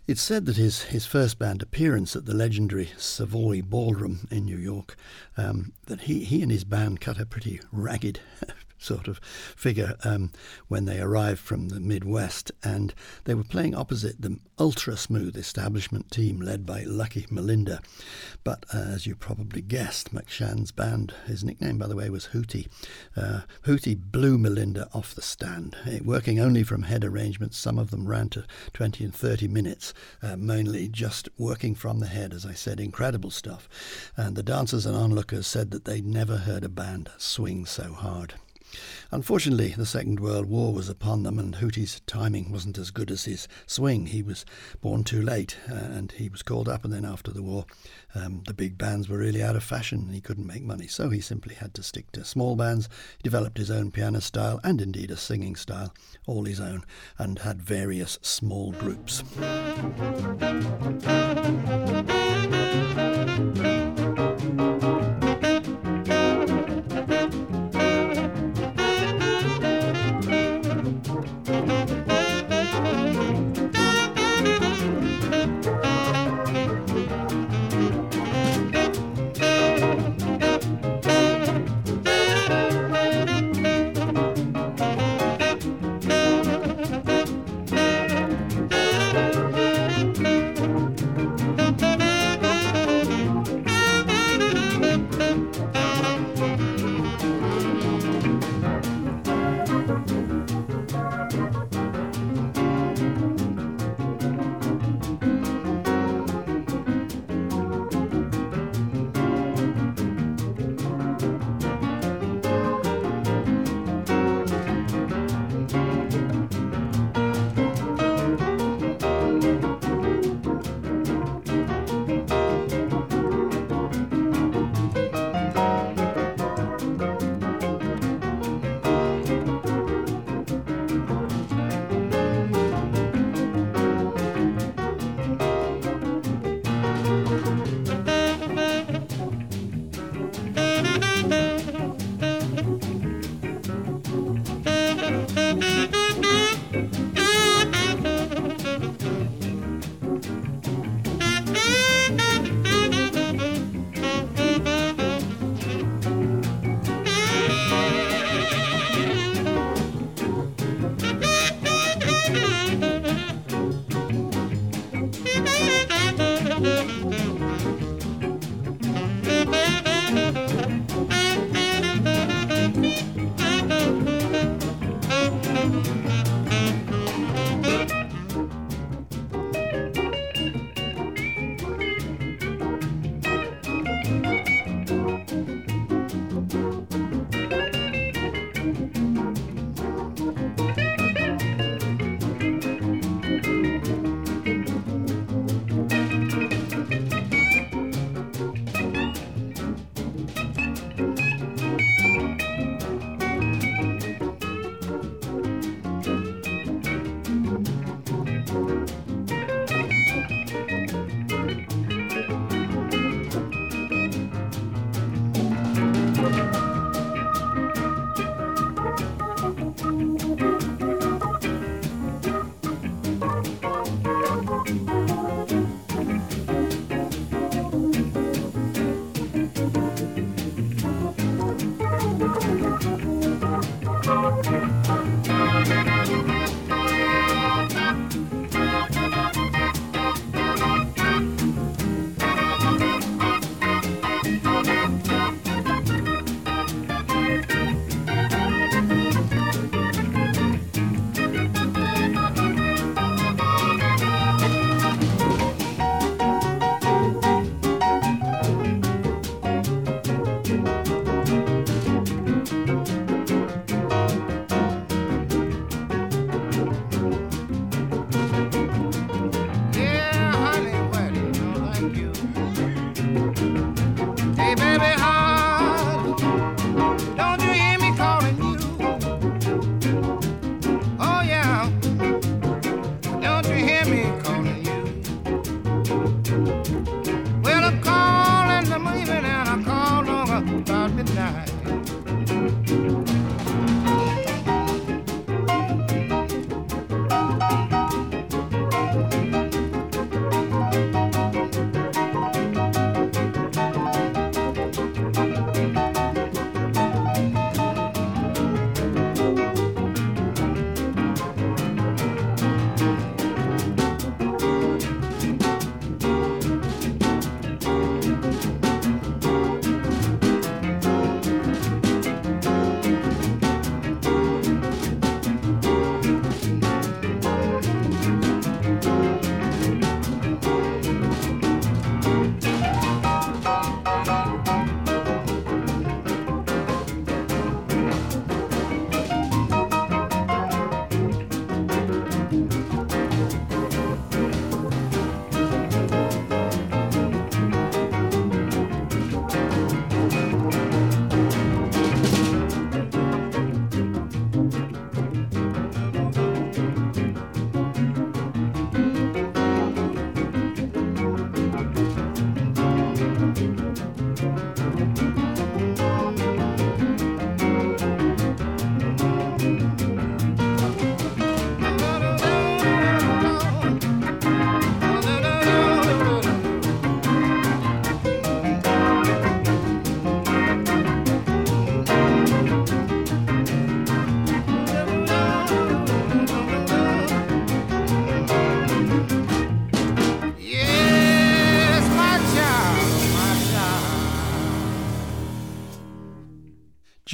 It's 0.07 0.21
said 0.21 0.45
that 0.45 0.57
his, 0.57 0.83
his 0.83 1.07
first 1.07 1.39
band 1.39 1.63
appearance 1.63 2.15
at 2.15 2.25
the 2.25 2.35
legendary 2.35 2.91
Savoy 2.95 3.63
Ballroom 3.63 4.27
in 4.29 4.45
New 4.45 4.57
York, 4.57 4.95
um, 5.35 5.73
that 5.87 6.01
he, 6.01 6.23
he 6.23 6.43
and 6.43 6.51
his 6.51 6.63
band 6.63 7.01
cut 7.01 7.19
a 7.19 7.25
pretty 7.25 7.59
ragged 7.71 8.19
sort 8.85 9.07
of 9.07 9.19
figure 9.55 9.95
um, 10.03 10.31
when 10.67 10.85
they 10.85 10.99
arrived 10.99 11.39
from 11.39 11.69
the 11.69 11.79
Midwest, 11.79 12.51
and 12.63 12.93
they 13.25 13.33
were 13.33 13.43
playing 13.43 13.75
opposite 13.75 14.21
the 14.21 14.39
ultra 14.57 14.95
smooth 14.95 15.35
establishment 15.35 16.11
team 16.11 16.39
led 16.39 16.65
by 16.65 16.83
Lucky 16.83 17.23
Millinder. 17.29 17.79
But 18.43 18.65
uh, 18.73 18.77
as 18.77 19.05
you 19.05 19.15
probably 19.15 19.61
guessed, 19.61 20.13
McShann's 20.13 20.71
band, 20.71 21.13
his 21.25 21.43
nickname 21.43 21.77
by 21.77 21.87
the 21.87 21.95
way 21.95 22.09
was 22.09 22.27
Hootie, 22.27 22.67
uh, 23.17 23.41
Hootie 23.65 23.99
blew 23.99 24.37
Millinder 24.37 24.87
off 24.95 25.15
the 25.15 25.21
stand, 25.21 25.75
working 26.03 26.39
only 26.39 26.63
from 26.63 26.83
head 26.83 27.03
arrangements. 27.03 27.57
Some 27.57 27.77
of 27.79 27.91
them 27.91 28.07
ran 28.07 28.29
to 28.29 28.45
20 28.73 29.03
and 29.03 29.13
30 29.13 29.47
minutes, 29.47 29.93
uh, 30.21 30.35
mainly 30.37 30.87
just 30.87 31.27
working 31.37 31.75
from 31.75 31.99
the 31.99 32.07
head, 32.07 32.33
as 32.33 32.45
I 32.45 32.53
said, 32.53 32.79
incredible 32.79 33.31
stuff. 33.31 33.67
And 34.15 34.35
the 34.35 34.43
dancers 34.43 34.85
and 34.85 34.95
onlookers 34.95 35.47
said 35.47 35.71
that 35.71 35.85
they'd 35.85 36.05
never 36.05 36.37
heard 36.37 36.63
a 36.63 36.69
band 36.69 37.09
swing 37.17 37.65
so 37.65 37.93
hard. 37.93 38.35
Unfortunately, 39.15 39.69
the 39.69 39.85
Second 39.85 40.19
World 40.19 40.47
War 40.47 40.73
was 40.73 40.89
upon 40.89 41.23
them, 41.23 41.39
and 41.39 41.55
Hootie's 41.55 42.01
timing 42.05 42.51
wasn't 42.51 42.77
as 42.77 42.91
good 42.91 43.09
as 43.09 43.23
his 43.23 43.47
swing. 43.65 44.07
He 44.07 44.21
was 44.21 44.45
born 44.81 45.05
too 45.05 45.21
late, 45.21 45.55
uh, 45.71 45.75
and 45.75 46.11
he 46.11 46.27
was 46.27 46.43
called 46.43 46.67
up. 46.67 46.83
And 46.83 46.91
then 46.91 47.05
after 47.05 47.31
the 47.31 47.41
war, 47.41 47.65
um, 48.13 48.43
the 48.45 48.53
big 48.53 48.77
bands 48.77 49.07
were 49.07 49.19
really 49.19 49.41
out 49.41 49.55
of 49.55 49.63
fashion, 49.63 49.99
and 49.99 50.13
he 50.13 50.19
couldn't 50.19 50.45
make 50.45 50.63
money, 50.63 50.87
so 50.87 51.09
he 51.09 51.21
simply 51.21 51.55
had 51.55 51.73
to 51.75 51.81
stick 51.81 52.11
to 52.11 52.25
small 52.25 52.57
bands. 52.57 52.89
He 53.15 53.23
developed 53.23 53.57
his 53.57 53.71
own 53.71 53.89
piano 53.89 54.19
style, 54.19 54.59
and 54.65 54.81
indeed 54.81 55.11
a 55.11 55.17
singing 55.17 55.55
style, 55.55 55.93
all 56.27 56.43
his 56.43 56.59
own, 56.59 56.83
and 57.17 57.39
had 57.39 57.61
various 57.61 58.19
small 58.21 58.73
groups. 58.73 59.23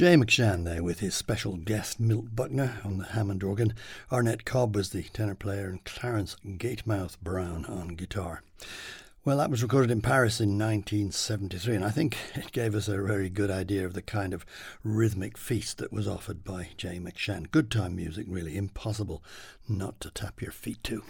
Jay 0.02 0.16
McShann 0.16 0.64
there 0.64 0.82
with 0.82 0.98
his 0.98 1.14
special 1.14 1.56
guest 1.56 2.00
Milt 2.00 2.34
Buckner 2.34 2.80
on 2.82 2.98
the 2.98 3.04
Hammond 3.04 3.44
organ. 3.44 3.72
Arnett 4.10 4.44
Cobb 4.44 4.74
was 4.74 4.90
the 4.90 5.04
tenor 5.04 5.36
player 5.36 5.68
and 5.68 5.84
Clarence 5.84 6.34
Gatemouth 6.44 7.20
Brown 7.20 7.64
on 7.66 7.90
guitar. 7.90 8.42
Well, 9.24 9.38
that 9.38 9.48
was 9.48 9.62
recorded 9.62 9.92
in 9.92 10.00
Paris 10.00 10.40
in 10.40 10.58
1973, 10.58 11.76
and 11.76 11.84
I 11.84 11.90
think 11.90 12.16
it 12.34 12.50
gave 12.50 12.74
us 12.74 12.88
a 12.88 13.00
very 13.00 13.30
good 13.30 13.48
idea 13.52 13.86
of 13.86 13.94
the 13.94 14.02
kind 14.02 14.34
of 14.34 14.44
rhythmic 14.82 15.38
feast 15.38 15.78
that 15.78 15.92
was 15.92 16.08
offered 16.08 16.42
by 16.42 16.70
Jay 16.76 16.98
McShann. 16.98 17.48
Good 17.52 17.70
time 17.70 17.94
music, 17.94 18.26
really. 18.28 18.56
Impossible 18.56 19.22
not 19.68 20.00
to 20.00 20.10
tap 20.10 20.42
your 20.42 20.50
feet 20.50 20.82
to. 20.82 21.04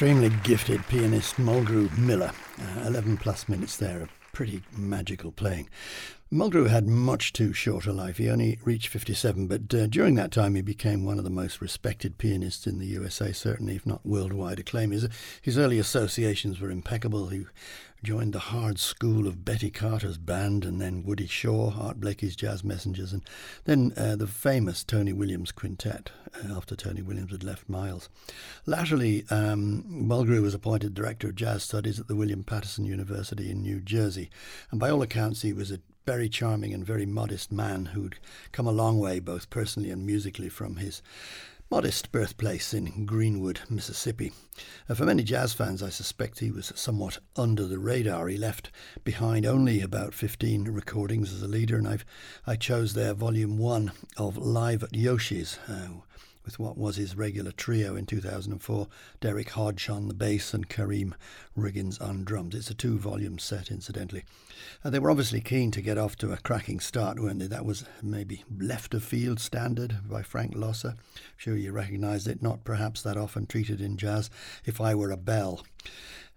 Extremely 0.00 0.30
gifted 0.44 0.82
pianist 0.88 1.36
Mulgrew 1.36 1.94
Miller. 1.98 2.32
Uh, 2.58 2.86
11 2.86 3.18
plus 3.18 3.50
minutes 3.50 3.76
there 3.76 4.00
of 4.00 4.08
pretty 4.32 4.62
magical 4.74 5.30
playing. 5.30 5.68
Mulgrew 6.32 6.70
had 6.70 6.86
much 6.86 7.34
too 7.34 7.52
short 7.52 7.84
a 7.84 7.92
life. 7.92 8.16
He 8.16 8.30
only 8.30 8.58
reached 8.64 8.88
57, 8.88 9.46
but 9.46 9.74
uh, 9.74 9.88
during 9.88 10.14
that 10.14 10.30
time 10.30 10.54
he 10.54 10.62
became 10.62 11.04
one 11.04 11.18
of 11.18 11.24
the 11.24 11.28
most 11.28 11.60
respected 11.60 12.16
pianists 12.16 12.66
in 12.66 12.78
the 12.78 12.86
USA, 12.86 13.30
certainly, 13.32 13.76
if 13.76 13.84
not 13.84 14.06
worldwide 14.06 14.58
acclaim. 14.58 14.90
His, 14.90 15.06
his 15.42 15.58
early 15.58 15.78
associations 15.78 16.60
were 16.60 16.70
impeccable. 16.70 17.28
He 17.28 17.44
joined 18.02 18.32
the 18.32 18.38
hard 18.38 18.78
school 18.78 19.26
of 19.26 19.44
Betty 19.44 19.70
Carter's 19.70 20.16
band 20.16 20.64
and 20.64 20.80
then 20.80 21.02
Woody 21.02 21.26
Shaw, 21.26 21.72
Art 21.78 22.00
Blakey's 22.00 22.34
Jazz 22.34 22.64
Messengers, 22.64 23.12
and 23.12 23.22
then 23.64 23.92
uh, 23.96 24.16
the 24.16 24.26
famous 24.26 24.82
Tony 24.82 25.12
Williams 25.12 25.52
Quintet 25.52 26.10
uh, 26.34 26.56
after 26.56 26.74
Tony 26.74 27.02
Williams 27.02 27.32
had 27.32 27.44
left 27.44 27.68
Miles. 27.68 28.08
Latterly, 28.64 29.24
um, 29.30 29.84
Mulgrew 29.86 30.40
was 30.40 30.54
appointed 30.54 30.94
Director 30.94 31.28
of 31.28 31.34
Jazz 31.34 31.62
Studies 31.62 32.00
at 32.00 32.08
the 32.08 32.16
William 32.16 32.42
Paterson 32.42 32.86
University 32.86 33.50
in 33.50 33.62
New 33.62 33.80
Jersey, 33.80 34.30
and 34.70 34.80
by 34.80 34.90
all 34.90 35.02
accounts, 35.02 35.42
he 35.42 35.52
was 35.52 35.70
a 35.70 35.80
very 36.06 36.28
charming 36.28 36.72
and 36.72 36.84
very 36.84 37.06
modest 37.06 37.52
man 37.52 37.86
who'd 37.86 38.18
come 38.52 38.66
a 38.66 38.72
long 38.72 38.98
way, 38.98 39.20
both 39.20 39.50
personally 39.50 39.90
and 39.90 40.06
musically, 40.06 40.48
from 40.48 40.76
his 40.76 41.02
modest 41.70 42.10
birthplace 42.10 42.74
in 42.74 43.06
Greenwood, 43.06 43.60
Mississippi. 43.70 44.32
Uh, 44.88 44.94
for 44.94 45.04
many 45.04 45.22
jazz 45.22 45.52
fans, 45.52 45.84
I 45.84 45.88
suspect 45.88 46.40
he 46.40 46.50
was 46.50 46.72
somewhat 46.74 47.18
under 47.36 47.64
the 47.64 47.78
radar. 47.78 48.26
He 48.26 48.36
left 48.36 48.72
behind 49.04 49.46
only 49.46 49.80
about 49.80 50.12
15 50.12 50.64
recordings 50.64 51.32
as 51.32 51.42
a 51.42 51.48
leader, 51.48 51.76
and 51.76 51.86
I've, 51.86 52.04
I 52.44 52.56
chose 52.56 52.94
their 52.94 53.14
volume 53.14 53.56
one 53.56 53.92
of 54.16 54.36
Live 54.36 54.82
at 54.82 54.96
Yoshi's, 54.96 55.60
uh, 55.68 56.00
with 56.50 56.58
what 56.58 56.76
was 56.76 56.96
his 56.96 57.16
regular 57.16 57.52
trio 57.52 57.94
in 57.94 58.04
2004 58.04 58.88
Derrick 59.20 59.50
Hodge 59.50 59.88
on 59.88 60.08
the 60.08 60.14
bass 60.14 60.52
and 60.52 60.68
Karriem 60.68 61.12
Riggins 61.56 62.02
on 62.02 62.24
drums. 62.24 62.56
It's 62.56 62.70
a 62.70 62.74
two 62.74 62.98
volume 62.98 63.38
set, 63.38 63.70
incidentally. 63.70 64.24
They 64.84 64.98
were 64.98 65.12
obviously 65.12 65.40
keen 65.40 65.70
to 65.70 65.80
get 65.80 65.96
off 65.96 66.16
to 66.16 66.32
a 66.32 66.38
cracking 66.38 66.80
start, 66.80 67.20
weren't 67.20 67.38
they? 67.38 67.46
That 67.46 67.64
was 67.64 67.84
maybe 68.02 68.42
Left 68.58 68.94
of 68.94 69.04
Field 69.04 69.38
Standard 69.38 69.98
by 70.08 70.22
Frank 70.22 70.56
Loesser. 70.56 70.96
Sure, 71.36 71.56
you 71.56 71.70
recognised 71.70 72.26
it, 72.26 72.42
not 72.42 72.64
perhaps 72.64 73.00
that 73.02 73.16
often 73.16 73.46
treated 73.46 73.80
in 73.80 73.96
jazz. 73.96 74.28
If 74.64 74.80
I 74.80 74.96
Were 74.96 75.12
a 75.12 75.16
Bell. 75.16 75.64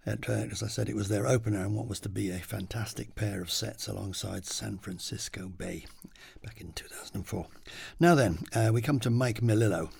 And, 0.06 0.24
uh, 0.28 0.32
as 0.32 0.62
I 0.62 0.68
said, 0.68 0.88
it 0.88 0.96
was 0.96 1.08
their 1.08 1.26
opener 1.26 1.60
and 1.60 1.74
what 1.74 1.88
was 1.88 2.00
to 2.00 2.08
be 2.08 2.30
a 2.30 2.38
fantastic 2.38 3.14
pair 3.14 3.40
of 3.40 3.50
sets 3.50 3.88
alongside 3.88 4.44
San 4.44 4.78
Francisco 4.78 5.48
Bay 5.48 5.86
back 6.42 6.60
in 6.60 6.72
2004. 6.72 7.46
Now 7.98 8.14
then, 8.14 8.38
uh, 8.54 8.70
we 8.72 8.82
come 8.82 9.00
to 9.00 9.10
Mike 9.10 9.40
Melillo. 9.40 9.90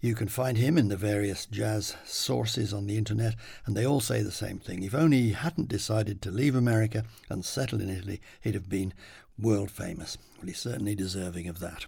You 0.00 0.16
can 0.16 0.26
find 0.26 0.58
him 0.58 0.76
in 0.76 0.88
the 0.88 0.96
various 0.96 1.46
jazz 1.46 1.94
sources 2.04 2.74
on 2.74 2.88
the 2.88 2.98
internet, 2.98 3.36
and 3.64 3.76
they 3.76 3.86
all 3.86 4.00
say 4.00 4.22
the 4.22 4.32
same 4.32 4.58
thing. 4.58 4.82
If 4.82 4.96
only 4.96 5.20
he 5.20 5.32
hadn't 5.32 5.68
decided 5.68 6.20
to 6.22 6.32
leave 6.32 6.56
America 6.56 7.04
and 7.30 7.44
settle 7.44 7.80
in 7.80 7.88
Italy, 7.88 8.20
he'd 8.40 8.54
have 8.54 8.68
been 8.68 8.94
world 9.38 9.70
famous. 9.70 10.18
Well, 10.38 10.48
he's 10.48 10.58
certainly 10.58 10.96
deserving 10.96 11.46
of 11.46 11.60
that. 11.60 11.86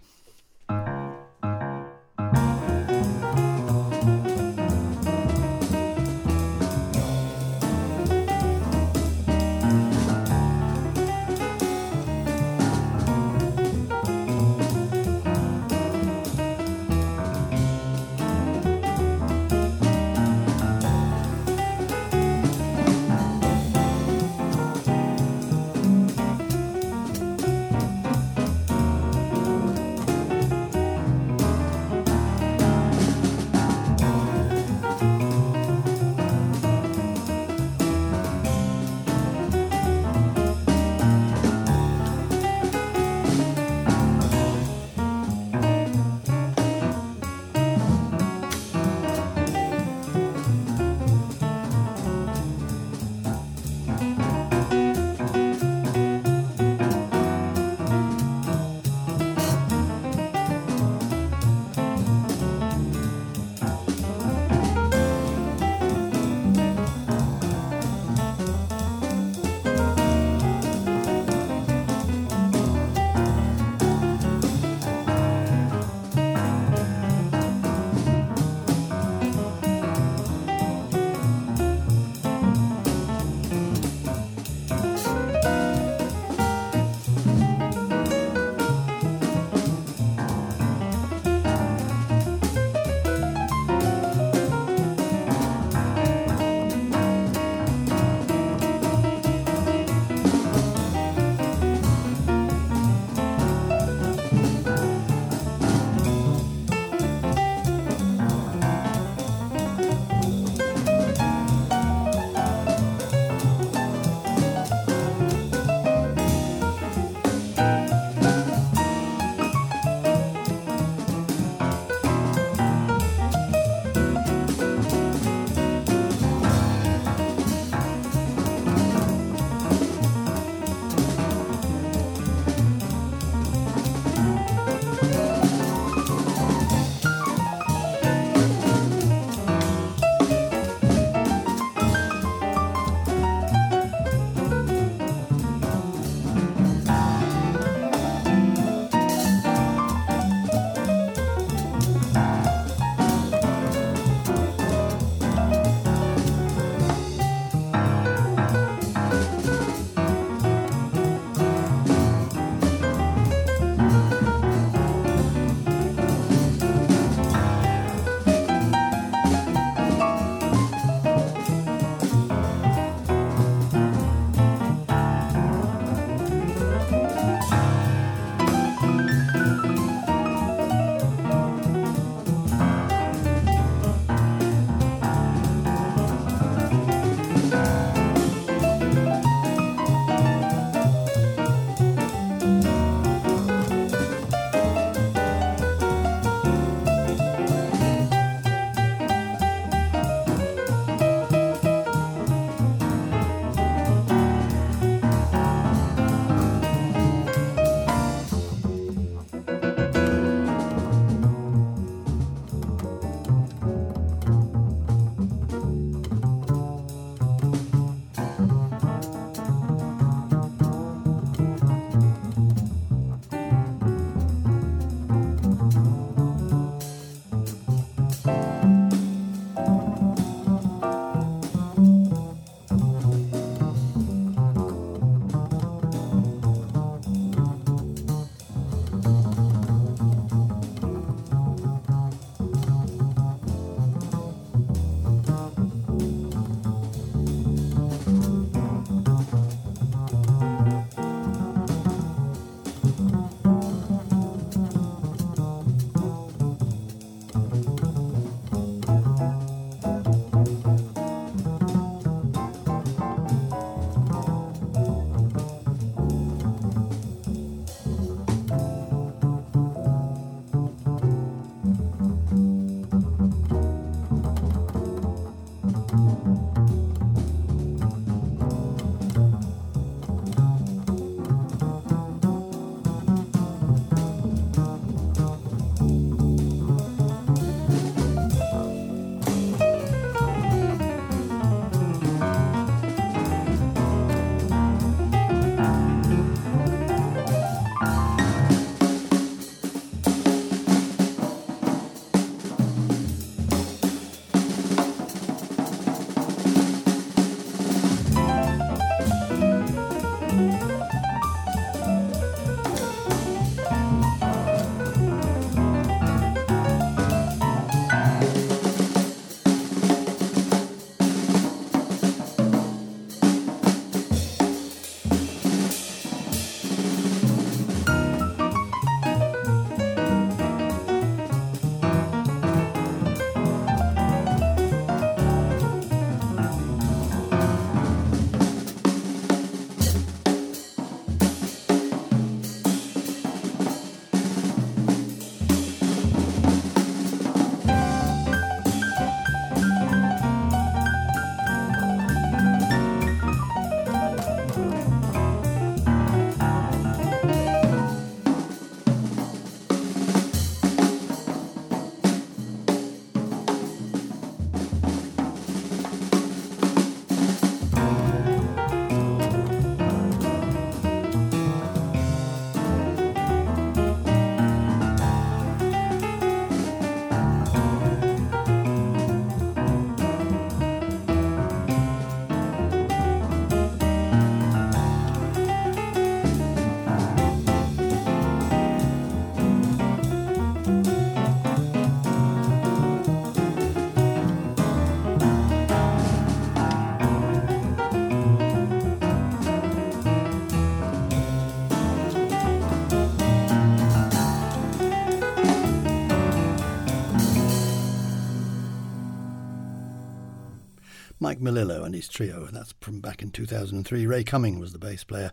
Melillo 411.45 411.85
and 411.85 411.93
his 411.93 412.07
trio. 412.07 412.45
and 412.45 412.55
That's 412.55 412.73
from 412.81 413.01
back 413.01 413.21
in 413.21 413.29
2003. 413.29 414.07
Ray 414.07 414.23
Cumming 414.23 414.57
was 414.57 414.73
the 414.73 414.79
bass 414.79 415.03
player, 415.03 415.31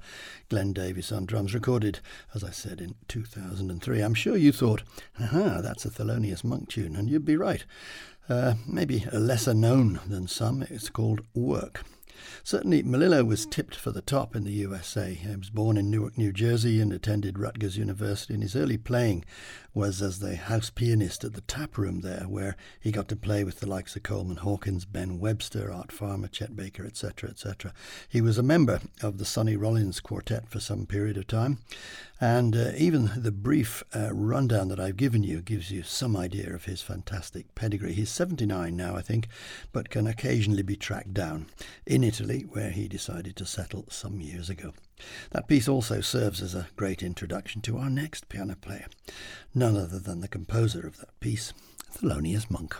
Glenn 0.50 0.74
Davis 0.74 1.10
on 1.10 1.24
drums, 1.24 1.54
recorded, 1.54 2.00
as 2.34 2.44
I 2.44 2.50
said, 2.50 2.82
in 2.82 2.96
2003. 3.08 4.00
I'm 4.00 4.12
sure 4.12 4.36
you 4.36 4.52
thought, 4.52 4.82
aha, 5.18 5.62
that's 5.62 5.86
a 5.86 5.90
Thelonious 5.90 6.44
Monk 6.44 6.68
tune, 6.68 6.96
and 6.96 7.08
you'd 7.08 7.24
be 7.24 7.36
right. 7.38 7.64
Uh, 8.28 8.54
maybe 8.66 9.06
a 9.10 9.18
lesser 9.18 9.54
known 9.54 10.00
than 10.06 10.28
some. 10.28 10.62
It's 10.68 10.90
called 10.90 11.22
Work. 11.34 11.82
Certainly, 12.44 12.82
Melillo 12.82 13.26
was 13.26 13.46
tipped 13.46 13.74
for 13.74 13.90
the 13.90 14.02
top 14.02 14.36
in 14.36 14.44
the 14.44 14.52
USA. 14.52 15.14
He 15.14 15.34
was 15.34 15.50
born 15.50 15.76
in 15.76 15.90
Newark, 15.90 16.18
New 16.18 16.32
Jersey, 16.32 16.80
and 16.80 16.92
attended 16.92 17.38
Rutgers 17.38 17.76
University. 17.76 18.34
And 18.34 18.42
his 18.42 18.54
early 18.54 18.76
playing 18.76 19.24
was 19.74 20.02
as 20.02 20.18
the 20.18 20.36
house 20.36 20.70
pianist 20.70 21.24
at 21.24 21.32
the 21.32 21.40
tap 21.42 21.78
room 21.78 22.00
there, 22.00 22.24
where 22.28 22.56
he 22.78 22.90
got 22.90 23.08
to 23.08 23.16
play 23.16 23.42
with 23.42 23.60
the 23.60 23.68
likes 23.68 23.96
of 23.96 24.02
Coleman 24.02 24.36
Hawkins, 24.36 24.84
Ben 24.84 25.18
Webster, 25.18 25.72
Art 25.72 25.90
Farmer, 25.90 26.28
Chet 26.28 26.54
Baker, 26.54 26.84
etc., 26.84 27.30
etc. 27.30 27.72
He 28.08 28.20
was 28.20 28.36
a 28.36 28.42
member 28.42 28.80
of 29.02 29.18
the 29.18 29.24
Sonny 29.24 29.56
Rollins 29.56 30.00
Quartet 30.00 30.48
for 30.48 30.60
some 30.60 30.86
period 30.86 31.16
of 31.16 31.26
time, 31.26 31.58
and 32.20 32.54
uh, 32.54 32.72
even 32.76 33.10
the 33.16 33.32
brief 33.32 33.82
uh, 33.94 34.12
rundown 34.12 34.68
that 34.68 34.78
I've 34.78 34.96
given 34.96 35.22
you 35.22 35.40
gives 35.40 35.70
you 35.70 35.82
some 35.82 36.16
idea 36.16 36.54
of 36.54 36.66
his 36.66 36.82
fantastic 36.82 37.54
pedigree. 37.54 37.94
He's 37.94 38.10
79 38.10 38.76
now, 38.76 38.94
I 38.94 39.00
think, 39.00 39.28
but 39.72 39.90
can 39.90 40.06
occasionally 40.06 40.62
be 40.62 40.76
tracked 40.76 41.14
down 41.14 41.46
in 41.86 42.04
Italy, 42.04 42.42
where 42.42 42.70
he 42.70 42.88
decided 42.88 43.36
to 43.36 43.46
settle 43.46 43.86
some 43.88 44.20
years 44.20 44.50
ago. 44.50 44.72
That 45.30 45.48
piece 45.48 45.68
also 45.68 46.00
serves 46.00 46.42
as 46.42 46.54
a 46.54 46.68
great 46.76 47.02
introduction 47.02 47.60
to 47.62 47.78
our 47.78 47.90
next 47.90 48.28
piano 48.28 48.56
player, 48.60 48.86
none 49.54 49.76
other 49.76 49.98
than 49.98 50.20
the 50.20 50.28
composer 50.28 50.86
of 50.86 50.98
that 50.98 51.18
piece, 51.20 51.52
Thelonious 51.92 52.50
Monk. 52.50 52.76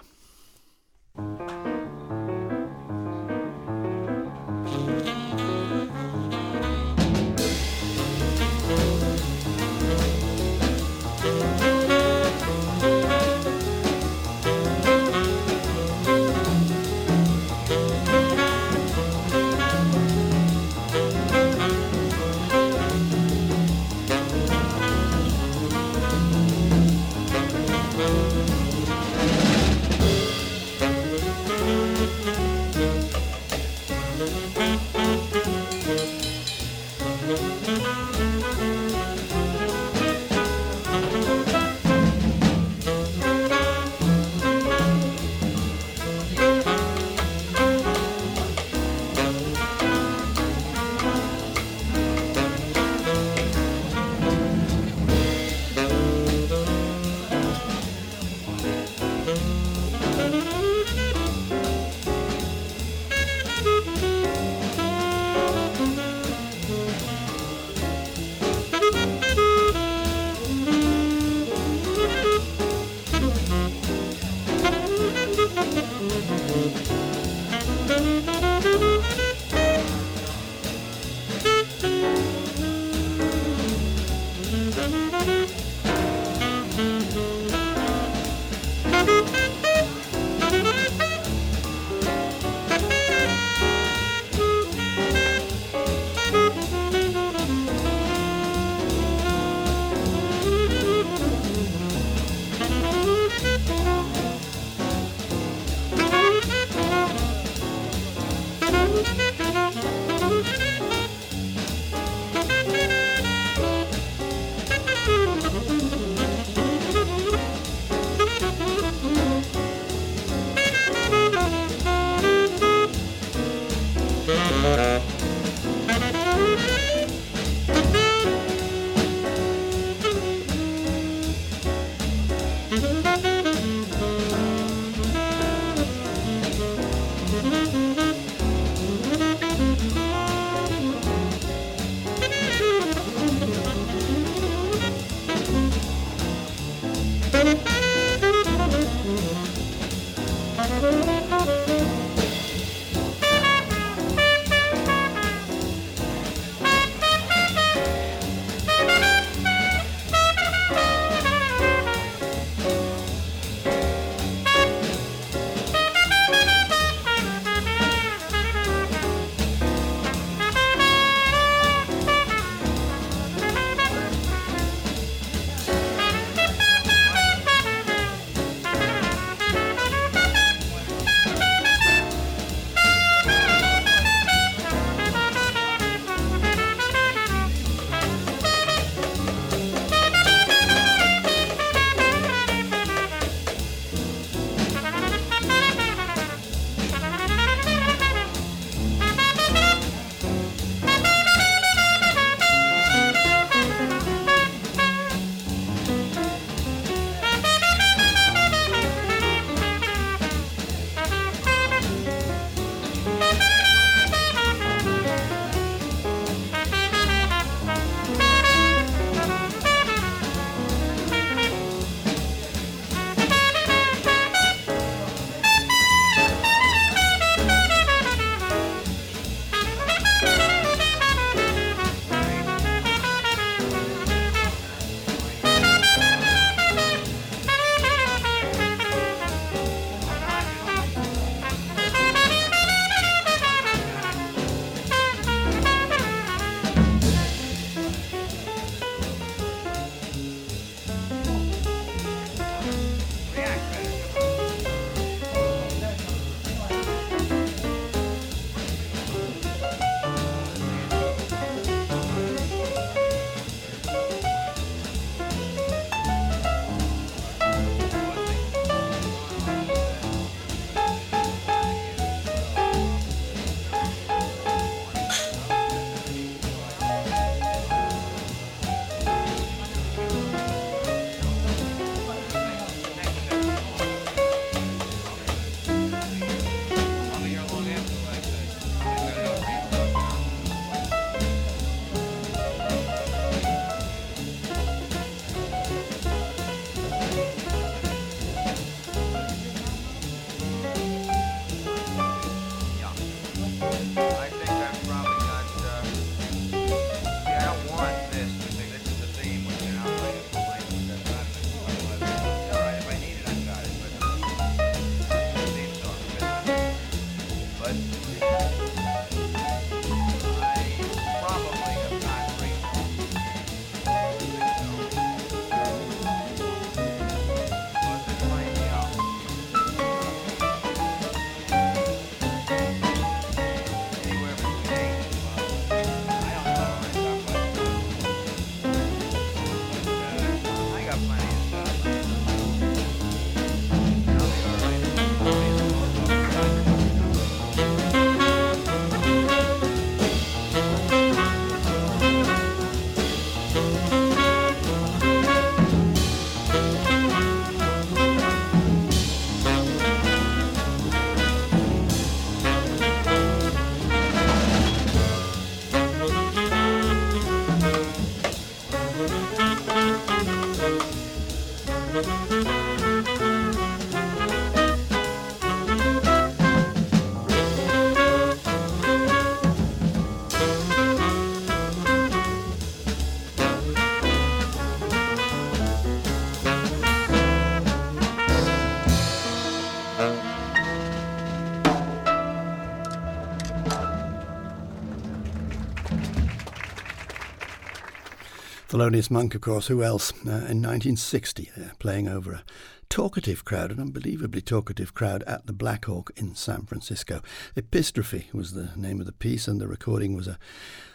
Thelonious 398.72 399.10
Monk, 399.10 399.34
of 399.34 399.42
course, 399.42 399.66
who 399.66 399.82
else? 399.82 400.12
Uh, 400.26 400.48
in 400.48 400.62
1960, 400.62 401.50
uh, 401.54 401.60
playing 401.78 402.08
over 402.08 402.32
a 402.32 402.44
talkative 402.88 403.44
crowd, 403.44 403.70
an 403.70 403.78
unbelievably 403.78 404.40
talkative 404.40 404.94
crowd 404.94 405.22
at 405.24 405.46
the 405.46 405.52
Black 405.52 405.84
Hawk 405.84 406.10
in 406.16 406.34
San 406.34 406.64
Francisco. 406.64 407.20
Epistrophe 407.54 408.28
was 408.32 408.52
the 408.52 408.70
name 408.74 408.98
of 408.98 409.04
the 409.04 409.12
piece, 409.12 409.46
and 409.46 409.60
the 409.60 409.68
recording 409.68 410.16
was 410.16 410.26
a 410.26 410.38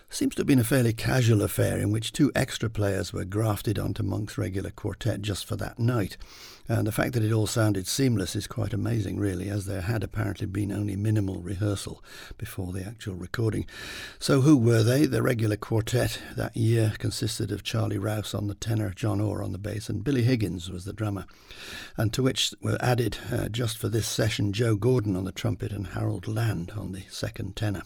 seems 0.09 0.33
to 0.33 0.39
have 0.39 0.47
been 0.47 0.57
a 0.57 0.63
fairly 0.63 0.91
casual 0.91 1.43
affair 1.43 1.77
in 1.77 1.91
which 1.91 2.13
two 2.13 2.31
extra 2.33 2.67
players 2.67 3.13
were 3.13 3.25
grafted 3.25 3.77
onto 3.77 4.01
Monk's 4.01 4.39
regular 4.39 4.71
quartet 4.71 5.21
just 5.21 5.45
for 5.45 5.55
that 5.57 5.77
night. 5.77 6.17
And 6.69 6.85
the 6.85 6.91
fact 6.91 7.13
that 7.13 7.23
it 7.23 7.31
all 7.31 7.47
sounded 7.47 7.87
seamless 7.87 8.35
is 8.35 8.47
quite 8.47 8.73
amazing, 8.73 9.19
really, 9.19 9.49
as 9.49 9.65
there 9.65 9.81
had 9.81 10.03
apparently 10.03 10.47
been 10.47 10.71
only 10.71 10.95
minimal 10.95 11.41
rehearsal 11.41 12.03
before 12.37 12.73
the 12.73 12.85
actual 12.85 13.15
recording. 13.15 13.65
So, 14.19 14.41
who 14.41 14.57
were 14.57 14.83
they? 14.83 15.05
The 15.05 15.21
regular 15.21 15.55
quartet 15.55 16.19
that 16.35 16.57
year 16.57 16.93
consisted 16.97 17.51
of 17.51 17.63
Charlie 17.63 17.97
Rouse 17.97 18.33
on 18.33 18.47
the 18.47 18.55
tenor, 18.55 18.91
John 18.91 19.21
Ore 19.21 19.41
on 19.41 19.53
the 19.53 19.57
bass, 19.57 19.89
and 19.89 20.03
Billy 20.03 20.23
Higgins 20.23 20.69
was 20.69 20.85
the 20.85 20.93
drummer. 20.93 21.25
And 21.95 22.11
to 22.13 22.23
which 22.23 22.53
were 22.61 22.77
added, 22.81 23.17
uh, 23.31 23.47
just 23.49 23.77
for 23.77 23.87
this 23.87 24.07
session, 24.07 24.51
Joe 24.51 24.75
Gordon 24.75 25.15
on 25.15 25.23
the 25.23 25.31
trumpet 25.31 25.71
and 25.71 25.87
Harold 25.87 26.27
Land 26.27 26.73
on 26.75 26.91
the 26.91 27.03
second 27.09 27.55
tenor 27.55 27.83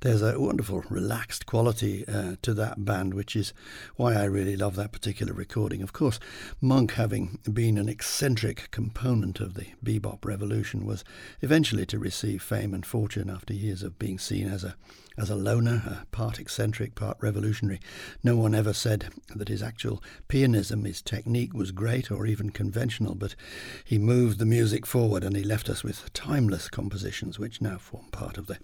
there's 0.00 0.22
a 0.22 0.38
wonderful 0.38 0.84
relaxed 0.88 1.46
quality 1.46 2.06
uh, 2.06 2.36
to 2.42 2.54
that 2.54 2.84
band, 2.84 3.14
which 3.14 3.36
is 3.36 3.52
why 3.96 4.14
I 4.14 4.24
really 4.24 4.56
love 4.56 4.76
that 4.76 4.92
particular 4.92 5.32
recording. 5.32 5.82
Of 5.82 5.92
course, 5.92 6.18
Monk, 6.60 6.92
having 6.92 7.38
been 7.52 7.78
an 7.78 7.88
eccentric 7.88 8.70
component 8.70 9.40
of 9.40 9.54
the 9.54 9.68
bebop 9.84 10.24
revolution, 10.24 10.86
was 10.86 11.04
eventually 11.40 11.86
to 11.86 11.98
receive 11.98 12.42
fame 12.42 12.74
and 12.74 12.84
fortune 12.84 13.30
after 13.30 13.54
years 13.54 13.82
of 13.82 13.98
being 13.98 14.18
seen 14.18 14.48
as 14.48 14.64
a 14.64 14.76
as 15.16 15.30
a 15.30 15.36
loner, 15.36 15.82
a 15.86 16.06
part 16.06 16.40
eccentric, 16.40 16.94
part 16.94 17.16
revolutionary. 17.20 17.80
No 18.22 18.36
one 18.36 18.54
ever 18.54 18.72
said 18.72 19.10
that 19.34 19.48
his 19.48 19.62
actual 19.62 20.02
pianism, 20.28 20.84
his 20.84 21.02
technique 21.02 21.54
was 21.54 21.70
great 21.70 22.10
or 22.10 22.26
even 22.26 22.50
conventional, 22.50 23.14
but 23.14 23.36
he 23.84 23.98
moved 23.98 24.38
the 24.38 24.46
music 24.46 24.86
forward 24.86 25.22
and 25.22 25.36
he 25.36 25.44
left 25.44 25.68
us 25.68 25.84
with 25.84 26.12
timeless 26.12 26.68
compositions 26.68 27.38
which 27.38 27.60
now 27.60 27.78
form 27.78 28.06
part 28.10 28.38
of 28.38 28.46
the 28.46 28.58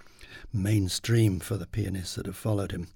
mainstream 0.53 1.41
for 1.41 1.57
the 1.57 1.67
pianists 1.67 2.15
that 2.17 2.27
have 2.27 2.37
followed 2.37 2.73
him. 2.73 2.89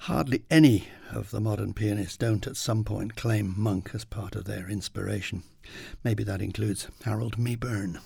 Hardly 0.00 0.42
any 0.50 0.88
of 1.10 1.30
the 1.30 1.40
modern 1.40 1.72
pianists 1.72 2.16
don't 2.16 2.46
at 2.46 2.56
some 2.56 2.84
point 2.84 3.16
claim 3.16 3.54
Monk 3.56 3.90
as 3.94 4.04
part 4.04 4.36
of 4.36 4.44
their 4.44 4.68
inspiration. 4.68 5.42
Maybe 6.04 6.22
that 6.24 6.42
includes 6.42 6.88
Harold 7.04 7.38
Mabern. 7.38 7.98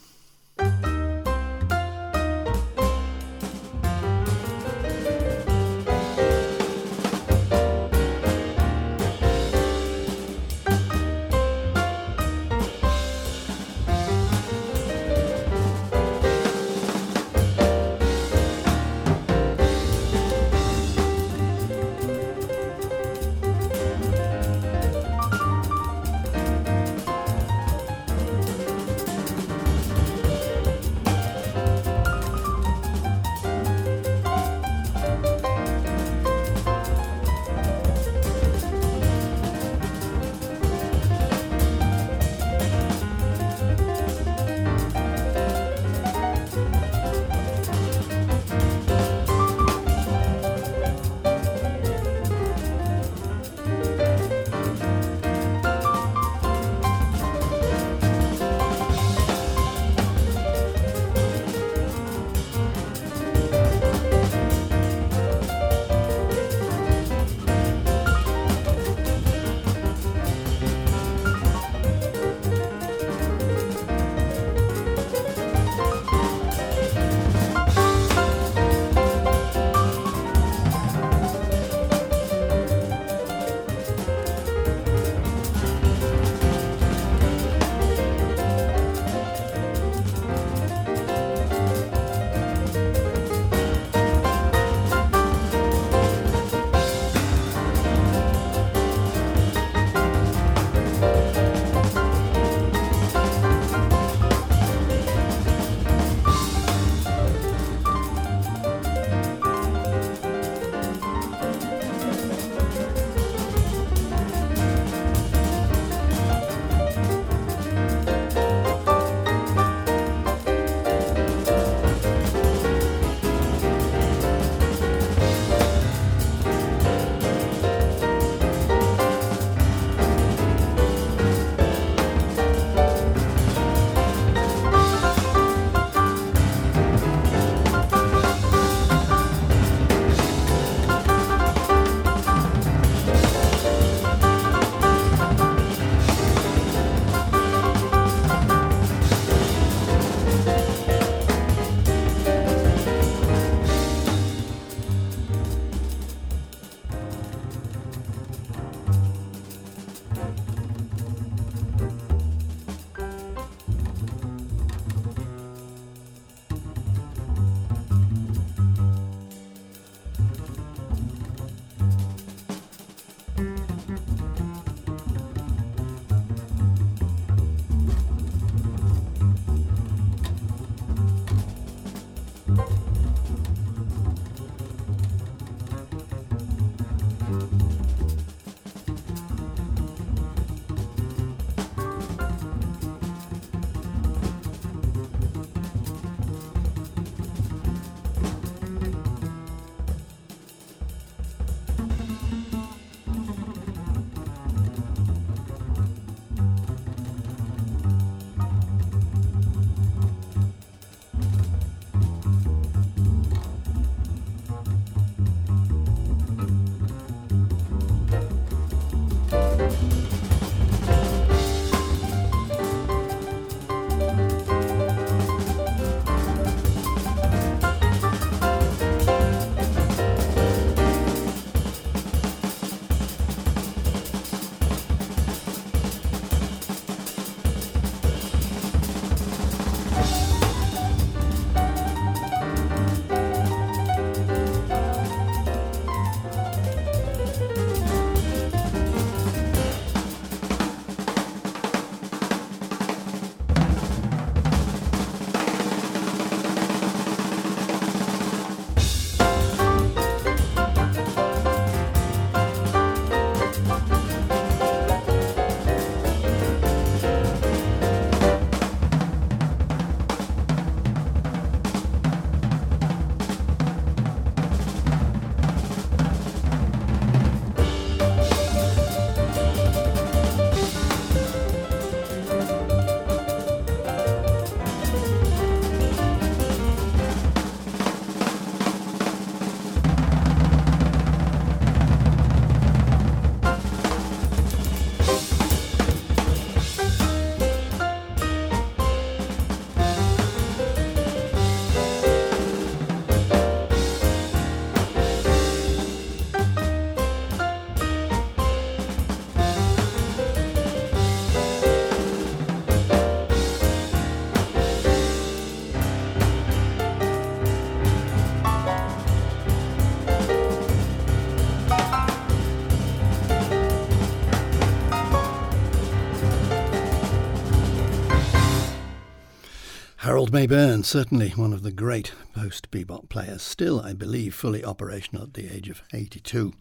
Mabern, 330.32 330.84
certainly 330.84 331.30
one 331.30 331.52
of 331.52 331.62
the 331.62 331.72
great 331.72 332.12
post 332.34 332.70
bebop 332.70 333.08
players, 333.08 333.42
still, 333.42 333.80
I 333.80 333.92
believe, 333.92 334.34
fully 334.34 334.64
operational 334.64 335.24
at 335.24 335.34
the 335.34 335.54
age 335.54 335.68
of 335.68 335.82
82. 335.92 336.52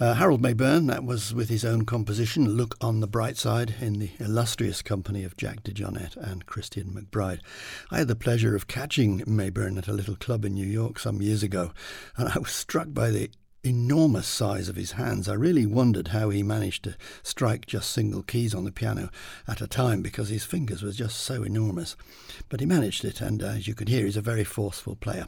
Uh, 0.00 0.14
Harold 0.14 0.42
Mabern, 0.42 0.86
that 0.88 1.04
was 1.04 1.34
with 1.34 1.48
his 1.48 1.64
own 1.64 1.84
composition, 1.84 2.56
Look 2.56 2.76
on 2.80 3.00
the 3.00 3.06
Bright 3.06 3.36
Side, 3.36 3.74
in 3.80 3.98
the 3.98 4.10
illustrious 4.18 4.82
company 4.82 5.24
of 5.24 5.36
Jack 5.36 5.62
DeJohnette 5.62 6.16
and 6.16 6.46
Christian 6.46 6.90
McBride. 6.90 7.40
I 7.90 7.98
had 7.98 8.08
the 8.08 8.16
pleasure 8.16 8.56
of 8.56 8.66
catching 8.66 9.20
Mabern 9.20 9.78
at 9.78 9.88
a 9.88 9.92
little 9.92 10.16
club 10.16 10.44
in 10.44 10.54
New 10.54 10.66
York 10.66 10.98
some 10.98 11.20
years 11.20 11.42
ago, 11.42 11.72
and 12.16 12.28
I 12.28 12.38
was 12.38 12.50
struck 12.50 12.88
by 12.94 13.10
the 13.10 13.30
enormous 13.66 14.26
size 14.26 14.68
of 14.68 14.76
his 14.76 14.92
hands. 14.92 15.28
I 15.28 15.34
really 15.34 15.66
wondered 15.66 16.08
how 16.08 16.30
he 16.30 16.42
managed 16.42 16.84
to 16.84 16.96
strike 17.22 17.66
just 17.66 17.90
single 17.90 18.22
keys 18.22 18.54
on 18.54 18.64
the 18.64 18.72
piano 18.72 19.10
at 19.48 19.60
a 19.60 19.66
time 19.66 20.02
because 20.02 20.28
his 20.28 20.44
fingers 20.44 20.82
were 20.82 20.92
just 20.92 21.18
so 21.18 21.42
enormous. 21.42 21.96
But 22.48 22.60
he 22.60 22.66
managed 22.66 23.04
it, 23.04 23.20
and 23.20 23.42
uh, 23.42 23.46
as 23.48 23.68
you 23.68 23.74
can 23.74 23.88
hear, 23.88 24.04
he's 24.04 24.16
a 24.16 24.22
very 24.22 24.44
forceful 24.44 24.96
player. 24.96 25.26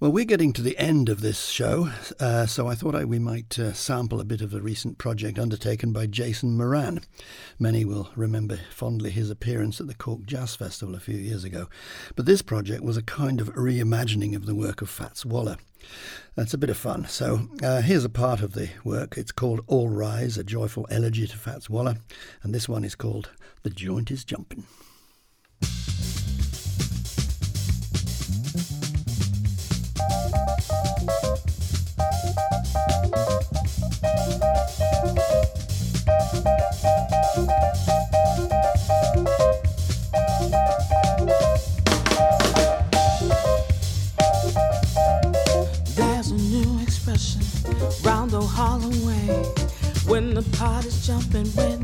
Well, 0.00 0.12
we're 0.12 0.26
getting 0.26 0.52
to 0.52 0.62
the 0.62 0.78
end 0.78 1.08
of 1.08 1.22
this 1.22 1.48
show, 1.48 1.90
uh, 2.20 2.46
so 2.46 2.68
I 2.68 2.76
thought 2.76 2.94
I, 2.94 3.04
we 3.04 3.18
might 3.18 3.58
uh, 3.58 3.72
sample 3.72 4.20
a 4.20 4.24
bit 4.24 4.40
of 4.40 4.52
the 4.52 4.62
recent 4.62 4.96
project 4.96 5.40
undertaken 5.40 5.90
by 5.90 6.06
Jason 6.06 6.56
Moran. 6.56 7.00
Many 7.58 7.84
will 7.84 8.08
remember 8.14 8.60
fondly 8.70 9.10
his 9.10 9.28
appearance 9.28 9.80
at 9.80 9.88
the 9.88 9.96
Cork 9.96 10.24
Jazz 10.24 10.54
Festival 10.54 10.94
a 10.94 11.00
few 11.00 11.16
years 11.16 11.42
ago. 11.42 11.68
But 12.14 12.26
this 12.26 12.42
project 12.42 12.84
was 12.84 12.96
a 12.96 13.02
kind 13.02 13.40
of 13.40 13.52
reimagining 13.54 14.36
of 14.36 14.46
the 14.46 14.54
work 14.54 14.82
of 14.82 14.88
Fats 14.88 15.26
Waller. 15.26 15.56
That's 16.36 16.54
a 16.54 16.58
bit 16.58 16.70
of 16.70 16.76
fun. 16.76 17.06
So 17.06 17.48
uh, 17.60 17.80
here's 17.80 18.04
a 18.04 18.08
part 18.08 18.40
of 18.40 18.52
the 18.52 18.70
work. 18.84 19.18
It's 19.18 19.32
called 19.32 19.62
All 19.66 19.88
Rise, 19.88 20.38
a 20.38 20.44
joyful 20.44 20.86
elegy 20.92 21.26
to 21.26 21.36
Fats 21.36 21.68
Waller, 21.68 21.96
and 22.44 22.54
this 22.54 22.68
one 22.68 22.84
is 22.84 22.94
called 22.94 23.30
The 23.64 23.70
Joint 23.70 24.12
is 24.12 24.24
Jumping. 24.24 24.62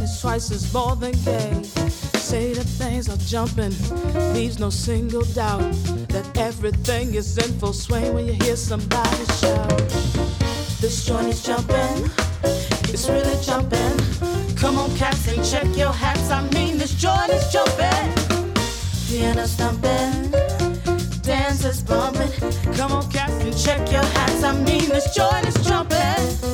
The 0.05 0.51
as 0.51 0.75
more 0.75 0.97
than 0.97 1.13
gay. 1.25 1.63
Say 2.19 2.55
that 2.55 2.65
things 2.65 3.09
are 3.09 3.17
jumping, 3.19 3.73
leaves 4.35 4.59
no 4.59 4.69
single 4.71 5.23
doubt 5.23 5.61
that 6.09 6.27
everything 6.37 7.15
is 7.15 7.39
in 7.39 7.59
full 7.59 7.73
swing 7.73 8.15
when 8.15 8.27
you 8.27 8.33
hear 8.33 8.57
somebody 8.57 9.25
shout. 9.41 9.79
This 10.81 11.05
joint 11.07 11.29
is 11.29 11.43
jumping, 11.43 12.11
it's 12.95 13.09
really 13.09 13.37
jumping. 13.43 14.55
Come 14.55 14.79
on, 14.79 14.97
cats, 14.97 15.27
and 15.27 15.45
check 15.45 15.77
your 15.77 15.93
hats. 15.93 16.31
I 16.31 16.49
mean, 16.51 16.79
this 16.79 16.95
joint 16.95 17.29
is 17.31 17.53
jumping. 17.53 18.07
Piano 19.09 19.47
thumping, 19.47 20.31
dancers 21.23 21.83
bumping. 21.83 22.31
Come 22.75 22.93
on, 22.93 23.11
cats, 23.11 23.33
and 23.43 23.57
check 23.57 23.91
your 23.91 24.05
hats. 24.17 24.45
I 24.45 24.53
mean, 24.53 24.89
this 24.89 25.13
joint 25.13 25.45
is 25.45 25.57
jumping. 25.67 26.54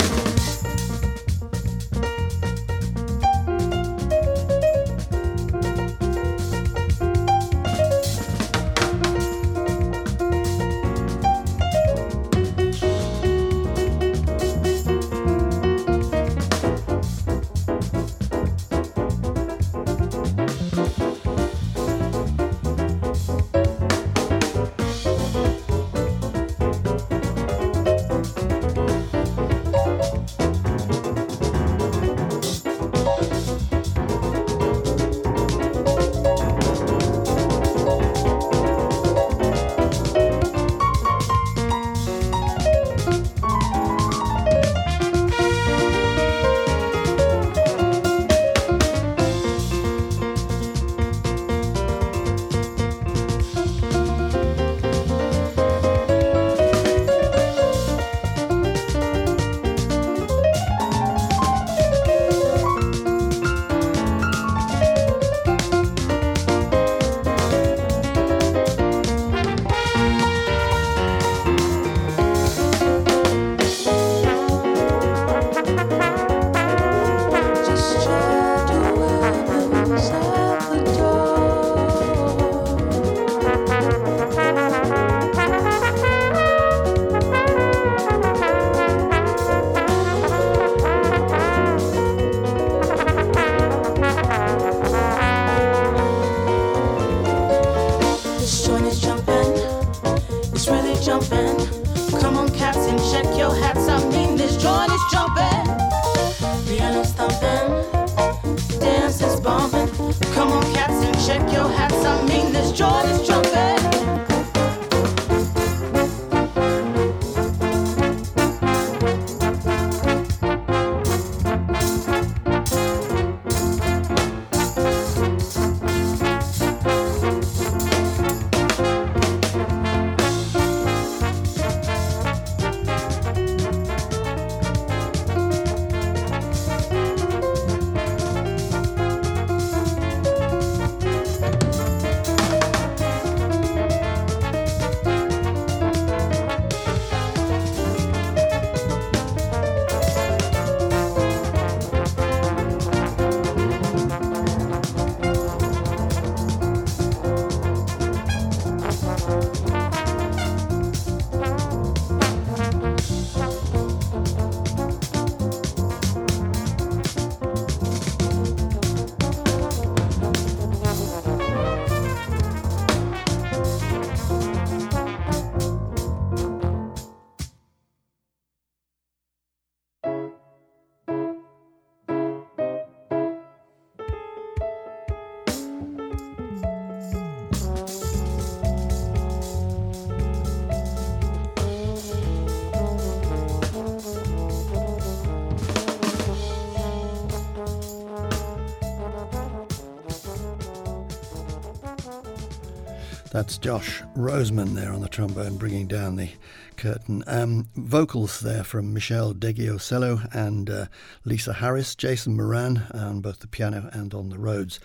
That's 203.41 203.57
Josh 203.57 204.03
Roseman 204.15 204.75
there 204.75 204.93
on 204.93 205.01
the 205.01 205.09
trombone, 205.09 205.57
bringing 205.57 205.87
down 205.87 206.15
the 206.15 206.29
curtain. 206.77 207.23
Um, 207.25 207.67
vocals 207.75 208.39
there 208.41 208.63
from 208.63 208.93
Meshell 208.93 209.33
Ndegeocello 209.33 210.31
and 210.31 210.69
uh, 210.69 210.85
Lisa 211.25 211.53
Harris, 211.53 211.95
Jason 211.95 212.35
Moran 212.35 212.83
on 212.93 213.19
both 213.21 213.39
the 213.39 213.47
piano 213.47 213.89
and 213.93 214.13
on 214.13 214.29
the 214.29 214.37
Rhodes. 214.37 214.79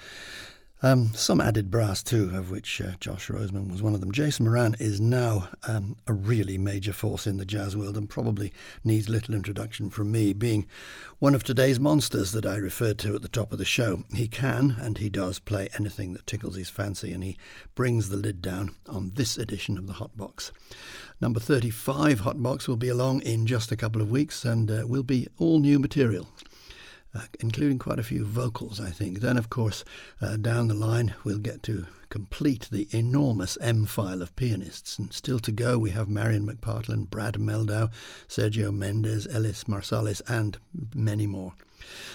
Um, 0.83 1.13
some 1.15 1.41
added 1.41 1.71
brass 1.71 2.03
too, 2.03 2.31
of 2.35 2.51
which 2.51 2.83
uh, 2.83 2.93
Josh 3.01 3.29
Roseman 3.29 3.71
was 3.71 3.83
one 3.83 3.95
of 3.95 4.01
them. 4.01 4.13
Jason 4.13 4.45
Moran 4.45 4.77
is 4.79 5.01
now 5.01 5.49
um, 5.67 5.97
a 6.07 6.13
really 6.13 6.59
major 6.59 6.93
force 6.93 7.27
in 7.27 7.39
the 7.39 7.47
jazz 7.47 7.75
world 7.75 7.97
and 7.97 8.11
probably 8.11 8.53
needs 8.85 9.09
little 9.09 9.35
introduction 9.35 9.89
from 9.89 10.13
me, 10.13 10.35
being 10.35 10.67
one 11.19 11.35
of 11.35 11.43
today's 11.43 11.81
monsters 11.81 12.33
that 12.33 12.45
I 12.45 12.57
referred 12.57 12.99
to 12.99 13.15
at 13.15 13.23
the 13.23 13.29
top 13.29 13.53
of 13.53 13.59
the 13.59 13.65
show. 13.65 14.05
He 14.15 14.29
can, 14.29 14.77
and 14.79 14.99
he 14.99 15.09
does, 15.09 15.39
play 15.39 15.71
anything 15.79 16.13
that 16.13 16.27
tickles 16.27 16.57
his 16.57 16.69
fancy, 16.69 17.11
and 17.11 17.25
he 17.25 17.39
brings 17.75 18.11
the 18.11 18.19
lid 18.19 18.43
down 18.43 18.75
on 18.87 19.13
this 19.15 19.39
edition 19.39 19.79
of 19.79 19.87
the 19.87 19.95
Hot 19.95 20.15
Box. 20.15 20.53
Number 21.23 21.41
35 21.41 22.21
Hot 22.21 22.43
Box 22.43 22.69
will 22.69 22.77
be 22.77 22.89
along 22.89 23.23
in 23.23 23.47
just 23.47 23.73
a 23.73 23.77
couple 23.77 24.03
of 24.03 24.11
weeks 24.11 24.45
and 24.45 24.71
uh, 24.71 24.85
will 24.87 25.03
be 25.03 25.27
all 25.39 25.59
new 25.59 25.79
material 25.79 26.29
including 27.41 27.79
quite 27.79 27.99
a 27.99 28.05
few 28.05 28.25
vocals, 28.25 28.81
I 28.81 28.91
think. 28.91 29.21
Then, 29.21 29.37
of 29.37 29.51
course, 29.51 29.85
uh, 30.21 30.37
down 30.37 30.69
the 30.69 30.75
line, 30.75 31.15
we'll 31.25 31.39
get 31.39 31.63
to 31.65 31.87
complete 32.09 32.69
the 32.71 32.89
enormous 32.93 33.59
M 33.61 33.85
file 33.85 34.23
of 34.23 34.35
pianists. 34.37 34.99
And 34.99 35.13
still 35.13 35.39
to 35.41 35.53
go, 35.53 35.79
we 35.79 35.91
have 35.91 36.09
Marian 36.09 36.47
McPartland, 36.47 37.11
Brad 37.11 37.35
Mehldau, 37.35 37.91
Sergio 38.29 38.73
Mendes, 38.73 39.27
Ellis 39.27 39.65
Marsalis, 39.65 40.23
and 40.29 40.59
many 40.95 41.27
more. 41.27 41.55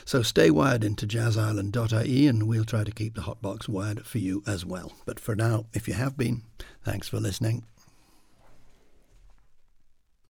So 0.05 0.21
stay 0.21 0.49
wired 0.49 0.83
into 0.83 1.07
jazzisland.ie 1.07 2.27
and 2.27 2.47
we'll 2.47 2.65
try 2.65 2.83
to 2.83 2.91
keep 2.91 3.15
the 3.15 3.21
hotbox 3.21 3.69
wired 3.69 4.05
for 4.05 4.17
you 4.17 4.43
as 4.47 4.65
well. 4.65 4.93
But 5.05 5.19
for 5.19 5.35
now, 5.35 5.65
if 5.73 5.87
you 5.87 5.93
have 5.93 6.17
been, 6.17 6.43
thanks 6.83 7.07
for 7.07 7.19
listening. 7.19 7.63